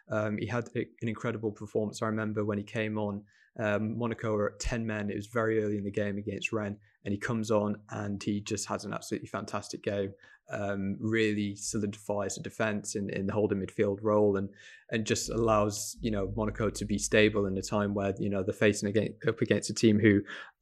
[0.09, 2.01] Um, he had an incredible performance.
[2.01, 3.23] I remember when he came on
[3.59, 5.09] um, monaco were at 10 men.
[5.09, 6.77] It was very early in the game against rennes
[7.07, 10.11] and he comes on and he just has an absolutely fantastic game
[10.49, 14.49] um, really solidifies the defense in, in the holding midfield role and
[14.91, 18.43] and just allows you know Monaco to be stable in a time where you know
[18.43, 20.19] they're facing against, up against a team who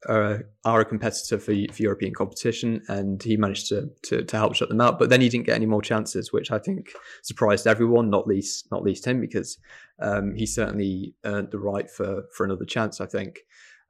[0.08, 4.54] uh, are a competitor for, for, European competition, and he managed to, to, to help
[4.54, 5.00] shut them out.
[5.00, 6.92] But then he didn't get any more chances, which I think
[7.24, 9.58] surprised everyone, not least not least him, because
[10.00, 13.00] um, he certainly earned the right for for another chance.
[13.00, 13.40] I think.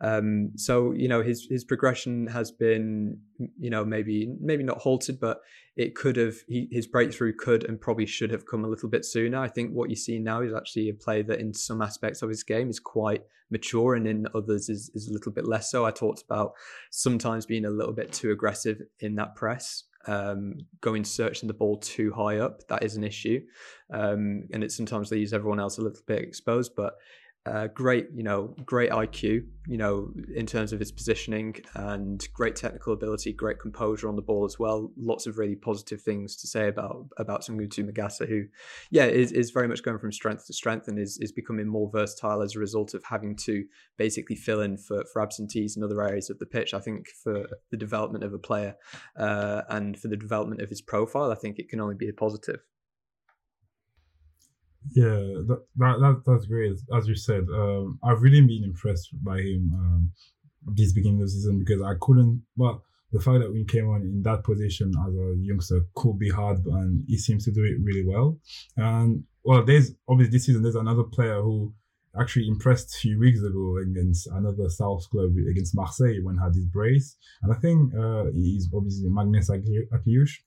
[0.01, 3.19] Um, so you know his his progression has been
[3.59, 5.41] you know maybe maybe not halted, but
[5.77, 9.05] it could have he, his breakthrough could and probably should have come a little bit
[9.05, 9.39] sooner.
[9.39, 12.29] I think what you see now is actually a player that in some aspects of
[12.29, 15.87] his game is quite mature, and in others is is a little bit less so.
[15.87, 16.53] I talked about
[16.91, 19.85] sometimes being a little bit too aggressive in that press.
[20.09, 23.41] Um, going searching the ball too high up, that is an issue.
[23.93, 26.77] Um, and it sometimes leaves everyone else a little bit exposed.
[26.77, 26.95] But
[27.47, 32.57] uh, great, you know, great IQ, you know, in terms of his positioning and great
[32.57, 34.91] technical ability, great composure on the ball as well.
[34.97, 38.47] Lots of really positive things to say about about Soungoutou Magassa, who,
[38.91, 41.89] yeah, is, is very much going from strength to strength and is, is becoming more
[41.89, 43.65] versatile as a result of having to
[43.97, 46.75] basically fill in for, for absentees in other areas of the pitch.
[46.75, 48.75] I think for the development of a player
[49.17, 52.13] uh, and for the development of his profile, I think it can only be a
[52.13, 52.61] positive.
[54.95, 56.79] Yeah, that, that, that that's great.
[56.95, 60.13] As you said, um, I've really been impressed by him um,
[60.75, 62.43] this beginning of the season because I couldn't.
[62.57, 62.83] Well,
[63.13, 66.65] the fact that we came on in that position as a youngster could be hard,
[66.67, 68.39] and he seems to do it really well.
[68.77, 71.73] And well, there's obviously this season there's another player who
[72.19, 76.67] actually impressed a few weeks ago against another South club against Marseille when had his
[76.67, 80.39] brace, and I think uh, he's obviously Maghnes Akliouche.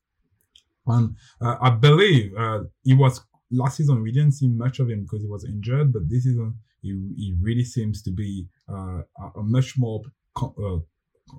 [0.87, 3.21] And uh, I believe uh, he was
[3.51, 6.55] last season we didn't see much of him because he was injured, but this season
[6.81, 9.01] he, he really seems to be uh,
[9.35, 10.01] a, much more
[10.37, 10.79] uh,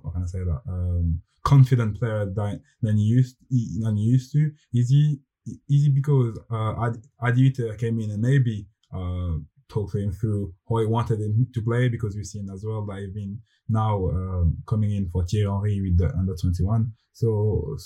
[0.04, 4.32] how can I say that um, confident player than than he used than he used
[4.32, 4.50] to.
[4.74, 6.90] Is he is he because uh,
[7.22, 9.36] Ad, came in and maybe uh,
[9.68, 12.98] talked him through how he wanted him to play because we've seen as well that
[12.98, 16.92] he's been now um, coming in for Thierry Henry with the under 21.
[17.12, 17.76] So,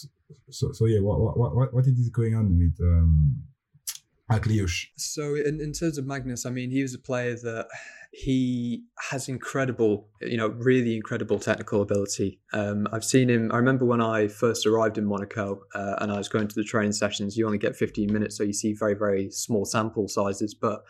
[0.51, 3.37] so, so yeah, what, what, what, what is going on with um,
[4.97, 7.69] So in, in terms of Maghnes, I mean, he was a player that
[8.13, 12.41] he has incredible, you know, really incredible technical ability.
[12.53, 13.51] Um, I've seen him.
[13.53, 16.65] I remember when I first arrived in Monaco uh, and I was going to the
[16.65, 17.37] training sessions.
[17.37, 20.55] You only get 15 minutes, so you see very, very small sample sizes.
[20.55, 20.85] But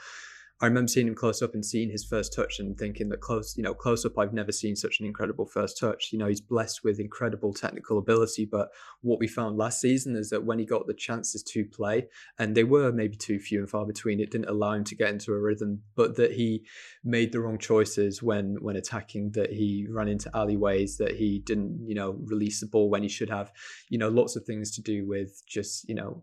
[0.65, 3.55] I remember seeing him close up and seeing his first touch and thinking that close,
[3.55, 6.09] you know, close up, I've never seen such an incredible first touch.
[6.11, 8.71] You know, he's blessed with incredible technical ability, but
[9.03, 12.09] what we found last season is that when he got the chances to play,
[12.39, 15.11] and they were maybe too few and far between, it didn't allow him to get
[15.11, 15.83] into a rhythm.
[15.97, 16.65] But that he
[17.05, 21.79] made the wrong choices when when attacking, that he ran into alleyways, that he didn't,
[21.87, 23.53] you know, release the ball when he should have.
[23.91, 26.23] You know, lots of things to do with just, you know,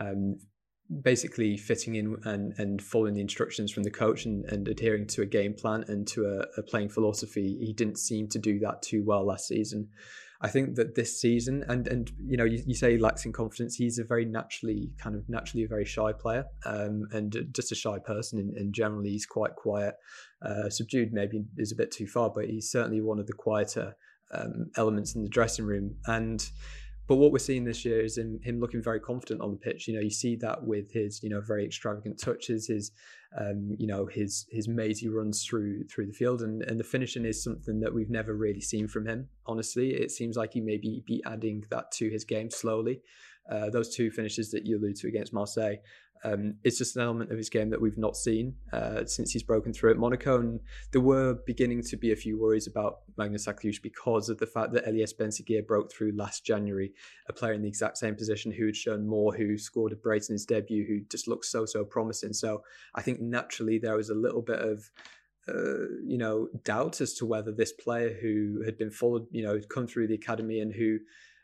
[0.00, 0.38] um,
[1.00, 5.22] basically fitting in and, and following the instructions from the coach and, and adhering to
[5.22, 7.56] a game plan and to a, a, playing philosophy.
[7.60, 9.88] He didn't seem to do that too well last season.
[10.44, 13.76] I think that this season, and and you know, you, you say lacks in confidence.
[13.76, 17.76] He's a very naturally, kind of naturally, a very shy player, um, and just a
[17.76, 18.40] shy person.
[18.40, 19.94] And, and generally, he's quite quiet,
[20.44, 21.12] uh, subdued.
[21.12, 23.94] Maybe is a bit too far, but he's certainly one of the quieter
[24.32, 25.94] um, elements in the dressing room.
[26.06, 26.44] And
[27.08, 29.88] but what we're seeing this year is him, him looking very confident on the pitch.
[29.88, 32.92] You know, you see that with his, you know, very extravagant touches, his,
[33.38, 37.24] um, you know, his his mazy runs through through the field, and and the finishing
[37.24, 39.28] is something that we've never really seen from him.
[39.46, 43.00] Honestly, it seems like he may be, be adding that to his game slowly.
[43.50, 45.76] Uh, those two finishes that you allude to against Marseille,
[46.24, 49.42] Um, it's just an element of his game that we've not seen uh, since he's
[49.42, 50.38] broken through at Monaco.
[50.40, 50.60] And
[50.92, 54.72] there were beginning to be a few worries about Maghnes Akliouche because of the fact
[54.72, 56.92] that Eliesse Ben Seghir broke through last January,
[57.28, 60.28] a player in the exact same position who had shown more, who scored a brace
[60.28, 62.32] in his debut, who just looked so, so promising.
[62.32, 62.62] So
[62.94, 64.90] I think naturally there was a little bit of
[65.48, 69.54] uh, you know, doubt as to whether this player who had been followed, you know,
[69.54, 70.98] had come through the academy and who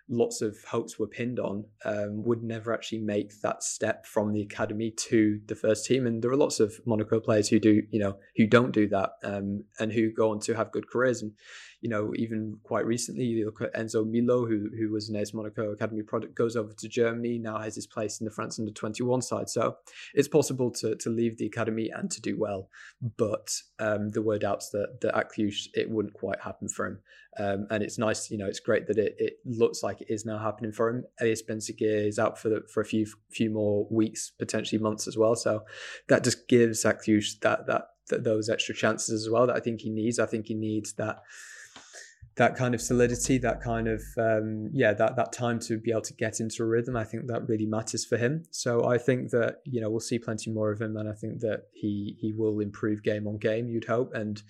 [0.09, 4.43] lots of hopes were pinned on um, would never actually make that step from the
[4.43, 6.07] academy to the first team.
[6.07, 9.11] And there are lots of Monaco players who do, you know, who don't do that
[9.23, 11.23] um, and who go on to have good careers.
[11.23, 11.33] And
[11.81, 15.33] you know, even quite recently, you look at Enzo Millot, who who was an AS
[15.33, 18.72] Monaco academy product, goes over to Germany, now has his place in the France under
[18.72, 19.49] 21 side.
[19.49, 19.76] So
[20.14, 22.68] it's possible to to leave the academy and to do well.
[23.16, 26.99] But um, there were doubts that that at Cluj, it wouldn't quite happen for him.
[27.39, 30.26] Um, and it's nice, you know, it's great that it, it looks like it is
[30.26, 31.05] now happening for him.
[31.22, 35.07] Eliesse Ben Seghir is out for the, for a few few more weeks, potentially months
[35.07, 35.37] as well.
[35.37, 35.64] So
[36.09, 39.91] that just gives Akliouche that that those extra chances as well that I think he
[39.91, 40.18] needs.
[40.18, 41.18] I think he needs that
[42.39, 46.03] that kind of solidity, that kind of um, yeah, that that time to be able
[46.03, 46.97] to get into a rhythm.
[46.97, 48.45] I think that really matters for him.
[48.53, 51.41] So I think that you know we'll see plenty more of him, and I think
[51.41, 53.68] that he he will improve game on game.
[53.68, 54.41] You'd hope, and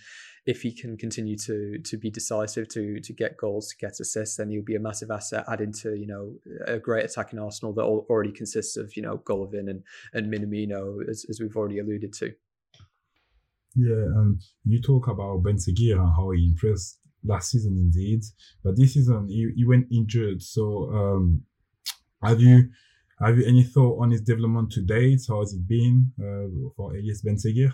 [0.44, 4.36] if he can continue to to be decisive, to to get goals, to get assists,
[4.36, 5.44] then he'll be a massive asset.
[5.48, 6.34] Adding to you know
[6.66, 9.82] a great attacking arsenal that already consists of you know Golovin and
[10.12, 12.34] and Minamino, as, as we've already alluded to.
[13.74, 18.22] Yeah, and you talk about Benseghir and how he impressed last season indeed,
[18.62, 20.42] but this season he, he went injured.
[20.42, 21.42] So um,
[22.22, 22.70] have you
[23.20, 25.22] have you any thought on his development to date?
[25.28, 27.72] How has it been uh, for Eliesse Ben Seghir?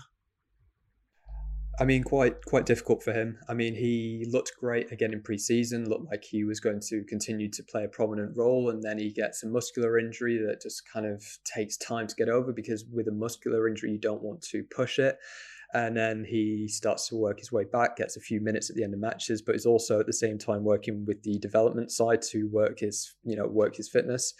[1.78, 3.38] I mean, quite quite difficult for him.
[3.48, 5.88] I mean, he looked great again in pre-season.
[5.88, 9.12] Looked like he was going to continue to play a prominent role, and then he
[9.12, 12.52] gets a muscular injury that just kind of takes time to get over.
[12.52, 15.18] Because with a muscular injury, you don't want to push it
[15.72, 18.84] and then he starts to work his way back, gets a few minutes at the
[18.84, 22.22] end of matches, but is also at the same time working with the development side
[22.30, 24.34] to work his, you know, work his fitness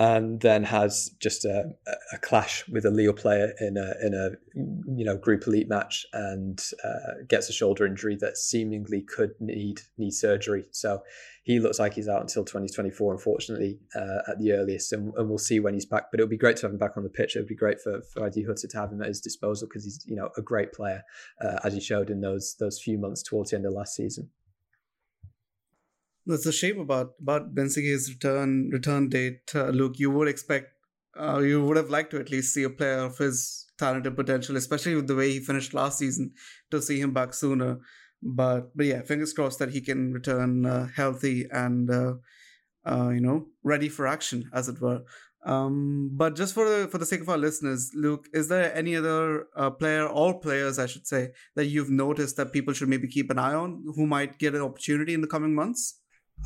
[0.00, 1.72] and then has just a,
[2.12, 6.06] a clash with a Leo player in a in a you know group elite match
[6.12, 10.66] and uh, gets a shoulder injury that seemingly could need need surgery.
[10.70, 11.02] So
[11.42, 15.38] he looks like he's out until 2024, unfortunately, uh, at the earliest, and, and, we'll
[15.38, 16.10] see when he's back.
[16.10, 17.34] But it'll be great to have him back on the pitch.
[17.34, 19.84] It would be great for for Adi Hutter to have him at his disposal because
[19.84, 21.02] he's you know a great player
[21.42, 24.30] uh, as he showed in those those few months towards the end of last season.
[26.28, 29.50] That's a shame about about Benseghir's return return date.
[29.54, 30.74] Uh, Luke, you would expect,
[31.18, 34.54] uh, you would have liked to at least see a player of his talented potential,
[34.56, 36.32] especially with the way he finished last season,
[36.70, 37.78] to see him back sooner.
[38.22, 42.14] But but yeah, fingers crossed that he can return uh, healthy and uh,
[42.84, 45.04] uh, you know ready for action, as it were.
[45.46, 48.96] Um, but just for the for the sake of our listeners, Luke, is there any
[48.96, 53.08] other uh, player or players, I should say, that you've noticed that people should maybe
[53.08, 55.94] keep an eye on who might get an opportunity in the coming months?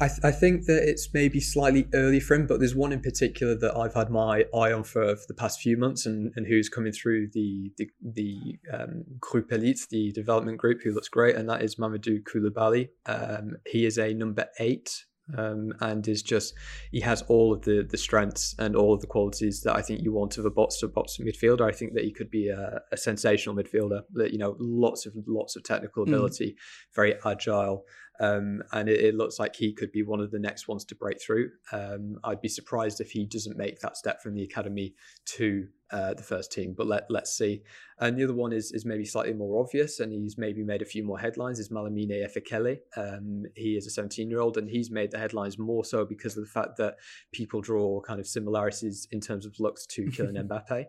[0.00, 3.00] I, th- I think that it's maybe slightly early for him, but there's one in
[3.00, 6.46] particular that I've had my eye on for, for the past few months, and, and
[6.46, 11.36] who's coming through the the, the um, Groupe Elite, the development group, who looks great,
[11.36, 12.88] and that is Mamadou Koulibaly.
[13.06, 15.04] Um, he is a number eight
[15.36, 16.54] um, and is just
[16.90, 20.02] he has all of the the strengths and all of the qualities that I think
[20.02, 21.62] you want of a box to box midfielder.
[21.62, 24.02] I think that he could be a, a sensational midfielder.
[24.14, 26.12] That you know, lots of lots of technical hmm.
[26.12, 26.94] ability, mm.
[26.94, 27.84] very agile,
[28.22, 30.94] um, and it, it, looks like he could be one of the next ones to
[30.94, 31.50] break through.
[31.72, 34.94] Um, I'd be surprised if he doesn't make that step from the academy
[35.36, 37.62] to uh, the first team, but let let's see.
[37.98, 40.86] And the other one is is maybe slightly more obvious, and he's maybe made a
[40.86, 41.58] few more headlines.
[41.58, 42.78] Is Malamine Efekele?
[42.96, 46.36] Um, he is a 17 year old, and he's made the headlines more so because
[46.36, 46.96] of the fact that
[47.32, 50.86] people draw kind of similarities in terms of looks to Kylian Mbappe.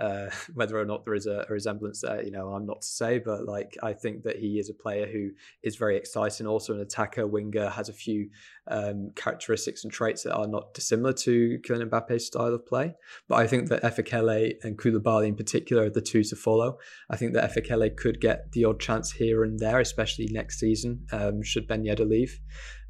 [0.00, 2.88] Uh, whether or not there is a, a, resemblance there, you know, I'm not to
[2.88, 5.30] say, but like I think that he is a player who
[5.62, 6.46] is very exciting.
[6.46, 8.28] Also, an attacker, winger, has a few
[8.68, 12.94] um, characteristics and traits that are not dissimilar to Kylian Mbappe's style of play.
[13.28, 16.78] But I think that Efekele and Koulibaly in particular are the two to follow.
[17.10, 21.06] I think that Efekele could get the odd chance here and there, especially next season,
[21.12, 22.40] um, should Ben Yedder leave.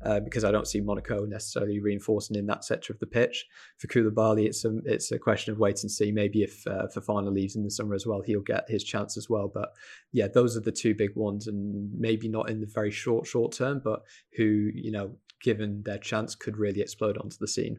[0.05, 3.47] Uh, because I don't see Monaco necessarily reinforcing in that sector of the pitch.
[3.78, 6.12] For Koulibaly, it's a, it's a question of wait and see.
[6.12, 9.30] Maybe if uh, Fofana leaves in the summer as well, he'll get his chance as
[9.30, 9.51] well.
[9.53, 9.70] But
[10.12, 13.53] yeah, those are the two big ones, and maybe not in the very short short
[13.53, 14.03] term, but
[14.36, 17.78] who you know given their chance, could really explode onto the scene.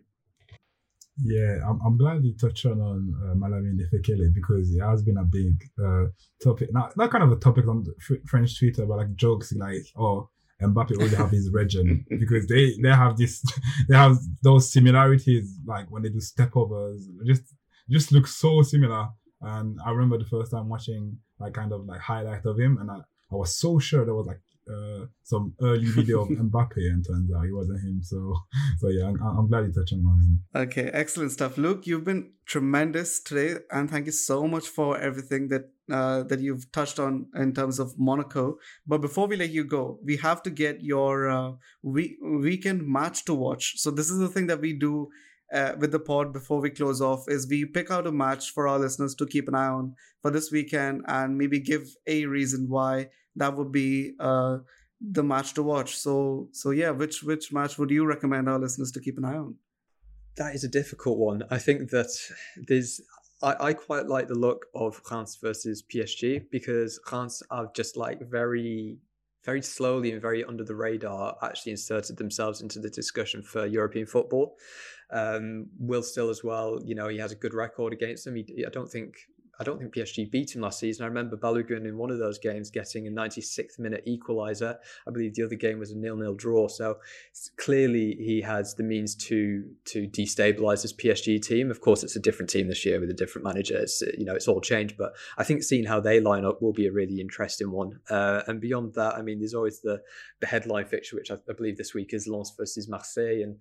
[1.24, 5.24] Yeah, I'm, I'm glad you touched on uh, Malamine Efekele because it has been a
[5.24, 6.06] big uh,
[6.44, 6.72] topic.
[6.72, 7.86] Not not kind of a topic on
[8.28, 10.30] French Twitter, but like jokes like, oh,
[10.62, 13.44] Mbappe already have his region because they they have this
[13.88, 17.44] they have those similarities like when they do step overs, just
[17.90, 19.08] just looks so similar.
[19.42, 22.90] And I remember the first time watching like kind of like highlight of him, and
[22.90, 27.06] I, I was so sure there was like uh, some early video of Mbappe, and
[27.06, 28.02] turns out it wasn't him.
[28.02, 28.36] So,
[28.80, 30.44] so yeah, I'm, I'm glad you touched on him.
[30.56, 31.86] Okay, excellent stuff, Luke.
[31.86, 36.72] You've been tremendous today, and thank you so much for everything that uh, that you've
[36.72, 38.58] touched on in terms of Monaco.
[38.86, 43.26] But before we let you go, we have to get your uh, week- weekend match
[43.26, 43.78] to watch.
[43.78, 45.10] So this is the thing that we do
[45.54, 48.68] uh, with the pod before we close off is we pick out a match for
[48.68, 52.68] our listeners to keep an eye on for this weekend and maybe give a reason
[52.68, 54.58] why that would be uh,
[55.00, 55.96] the match to watch.
[55.96, 59.38] So so yeah, which which match would you recommend our listeners to keep an eye
[59.38, 59.56] on?
[60.36, 61.44] That is a difficult one.
[61.50, 62.10] I think that
[62.68, 63.02] there's
[63.42, 68.22] I, I quite like the look of Reims versus PSG because Reims have just like
[68.30, 68.98] very
[69.48, 74.06] very slowly and very under the radar actually inserted themselves into the discussion for European
[74.06, 74.58] football.
[75.10, 78.36] Um, Will Still as well, you know, he has a good record against them.
[78.36, 79.16] He, I don't think
[79.60, 81.04] I don't think PSG beat him last season.
[81.04, 84.78] I remember Balogun in one of those games getting a 96th minute equaliser.
[85.08, 86.68] I believe the other game was a nil-nil draw.
[86.68, 86.98] So
[87.58, 91.72] clearly he has the means to to destabilise this PSG team.
[91.72, 93.78] Of course, it's a different team this year with a different manager.
[93.78, 96.74] It's you know it's all changed, but I think seeing how they line up will
[96.74, 98.00] be a really interesting one.
[98.10, 100.02] Uh, and beyond that, I mean, there's always the
[100.40, 103.58] the headline fixture, which I, I believe this week is Lens versus Marseille, and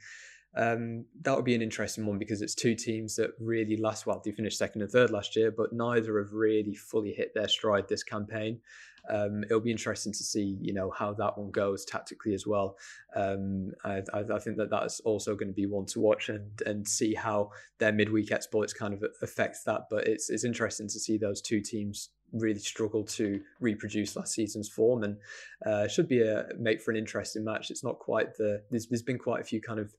[0.57, 4.23] um, that would be an interesting one because it's two teams that really last well.
[4.25, 7.89] They finished second and third last year, but neither have really fully hit their stride
[7.89, 8.61] this campaign.
[9.09, 12.77] Um, it'll be interesting to see, you know, how that one goes tactically as well.
[13.15, 16.87] Um, I, I, think that that's also going to be one to watch and and
[16.89, 19.83] see how their midweek exploits kind of affects that.
[19.91, 24.69] But it's it's interesting to see those two teams really struggle to reproduce last season's
[24.69, 25.17] form and
[25.65, 27.71] uh, should be a make for an interesting match.
[27.71, 29.95] It's not quite the there's, there's been quite a few kind of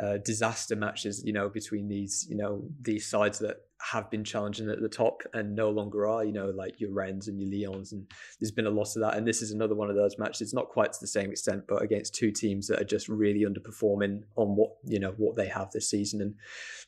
[0.00, 3.56] uh, disaster matches, you know, between these, you know, these sides that
[3.90, 7.28] have been challenging at the top and no longer are, you know, like your Rennes
[7.28, 8.06] and your Lyons, and
[8.40, 9.16] there's been a lot of that.
[9.16, 10.54] And this is another one of those matches.
[10.54, 14.22] Not quite to the same extent, but against two teams that are just really underperforming
[14.36, 16.22] on what you know what they have this season.
[16.22, 16.34] And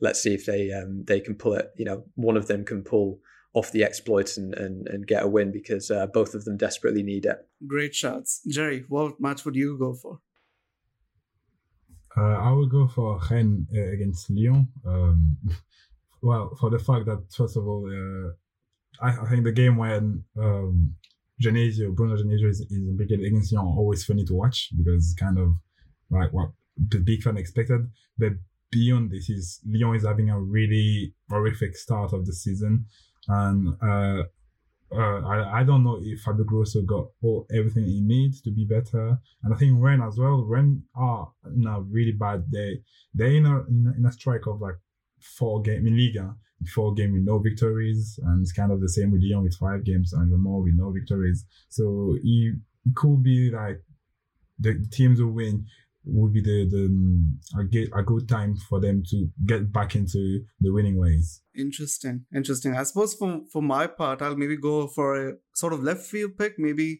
[0.00, 1.72] let's see if they um, they can pull it.
[1.76, 3.20] You know, one of them can pull
[3.54, 7.04] off the exploits and, and, and get a win because uh, both of them desperately
[7.04, 7.38] need it.
[7.66, 8.40] Great shots.
[8.48, 10.18] Jerry, what match would you go for?
[12.16, 14.68] Uh, I will go for Rennes uh, against Lyon.
[14.86, 15.36] Um,
[16.22, 20.24] well, for the fact that first of all, uh, I, I, think the game when
[20.38, 20.94] um,
[21.42, 25.54] Genesio, Bruno Genesio is, is implicated against Lyon always funny to watch because kind of
[26.10, 27.90] like what the big fan expected.
[28.16, 28.34] But
[28.70, 32.86] beyond this, is Lyon is having a really horrific start of the season,
[33.28, 33.74] and
[34.92, 38.64] uh, I, I don't know if Fabio Grosso got all everything he needs to be
[38.64, 40.44] better, and I think Rennes as well.
[40.44, 42.44] Rennes are now really bad.
[42.50, 42.80] They
[43.14, 44.76] they in a, in a strike of like
[45.20, 46.34] four game in Liga,
[46.74, 49.84] four game with no victories, and it's kind of the same with Lyon with five
[49.84, 51.44] games and more with no victories.
[51.68, 52.52] So he,
[52.86, 53.80] it could be like
[54.58, 55.66] the teams will win
[56.06, 60.40] would be the the a, get, a good time for them to get back into
[60.60, 61.42] the winning ways.
[61.56, 62.76] Interesting, interesting.
[62.76, 66.36] I suppose for for my part, I'll maybe go for a sort of left field
[66.38, 66.58] pick.
[66.58, 66.98] Maybe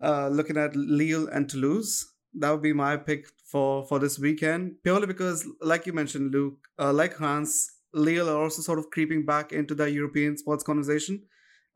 [0.00, 2.06] uh, looking at Lille and Toulouse.
[2.34, 6.58] That would be my pick for for this weekend, purely because, like you mentioned, Luke,
[6.78, 11.22] uh, like Hans, Lille are also sort of creeping back into the European sports conversation,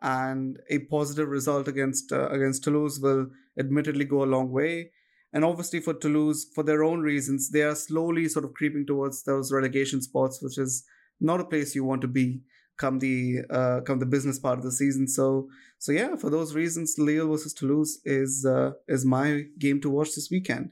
[0.01, 3.27] and a positive result against uh, against Toulouse will
[3.59, 4.91] admittedly go a long way
[5.37, 9.23] and obviously for Toulouse, for their own reasons, they are slowly sort of creeping towards
[9.25, 10.83] those relegation spots, which is
[11.21, 12.41] not a place you want to be
[12.79, 15.07] come the uh, come the business part of the season.
[15.07, 19.91] So so yeah, for those reasons, Lille versus Toulouse is uh, is my game to
[19.91, 20.71] watch this weekend.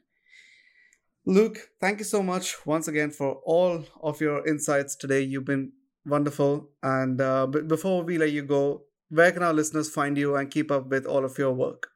[1.27, 5.21] Luke, thank you so much once again for all of your insights today.
[5.21, 5.73] You've been
[6.07, 6.71] wonderful.
[6.83, 10.51] And uh, but before we let you go, where can our listeners find you and
[10.51, 11.94] keep up with all of your work?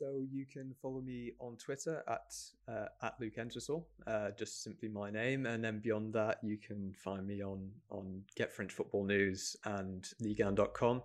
[0.00, 2.34] So you can follow me on Twitter at
[2.66, 6.94] uh, at Luke Entwistle, uh, just simply my name, and then beyond that, you can
[7.04, 11.02] find me on on Get French Football News and Ligue1.com,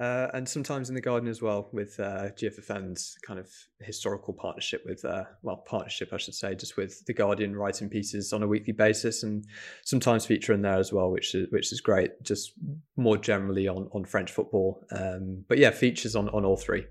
[0.00, 3.50] uh, and sometimes in the Guardian as well with uh, GFFN's kind of
[3.80, 8.32] historical partnership with uh, well partnership I should say, just with the Guardian writing pieces
[8.32, 9.44] on a weekly basis, and
[9.84, 12.22] sometimes feature in there as well, which is which is great.
[12.22, 12.52] Just
[12.96, 16.86] more generally on on French football, um, but yeah, features on on all three.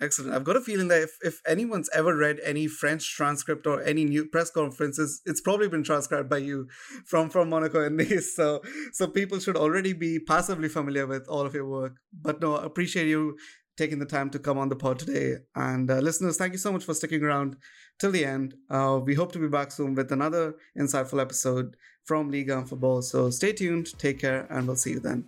[0.00, 0.34] Excellent.
[0.34, 4.04] I've got a feeling that if, if anyone's ever read any French transcript or any
[4.04, 6.68] new press conferences, it's probably been transcribed by you
[7.06, 8.34] from from Monaco and Nice.
[8.34, 8.60] So
[8.92, 11.96] so people should already be passively familiar with all of your work.
[12.12, 13.36] But no, appreciate you
[13.76, 15.36] taking the time to come on the pod today.
[15.54, 17.56] And uh, listeners, thank you so much for sticking around
[18.00, 18.54] till the end.
[18.70, 23.02] Uh, we hope to be back soon with another insightful episode from Liga and Football.
[23.02, 25.26] So stay tuned, take care, and we'll see you then.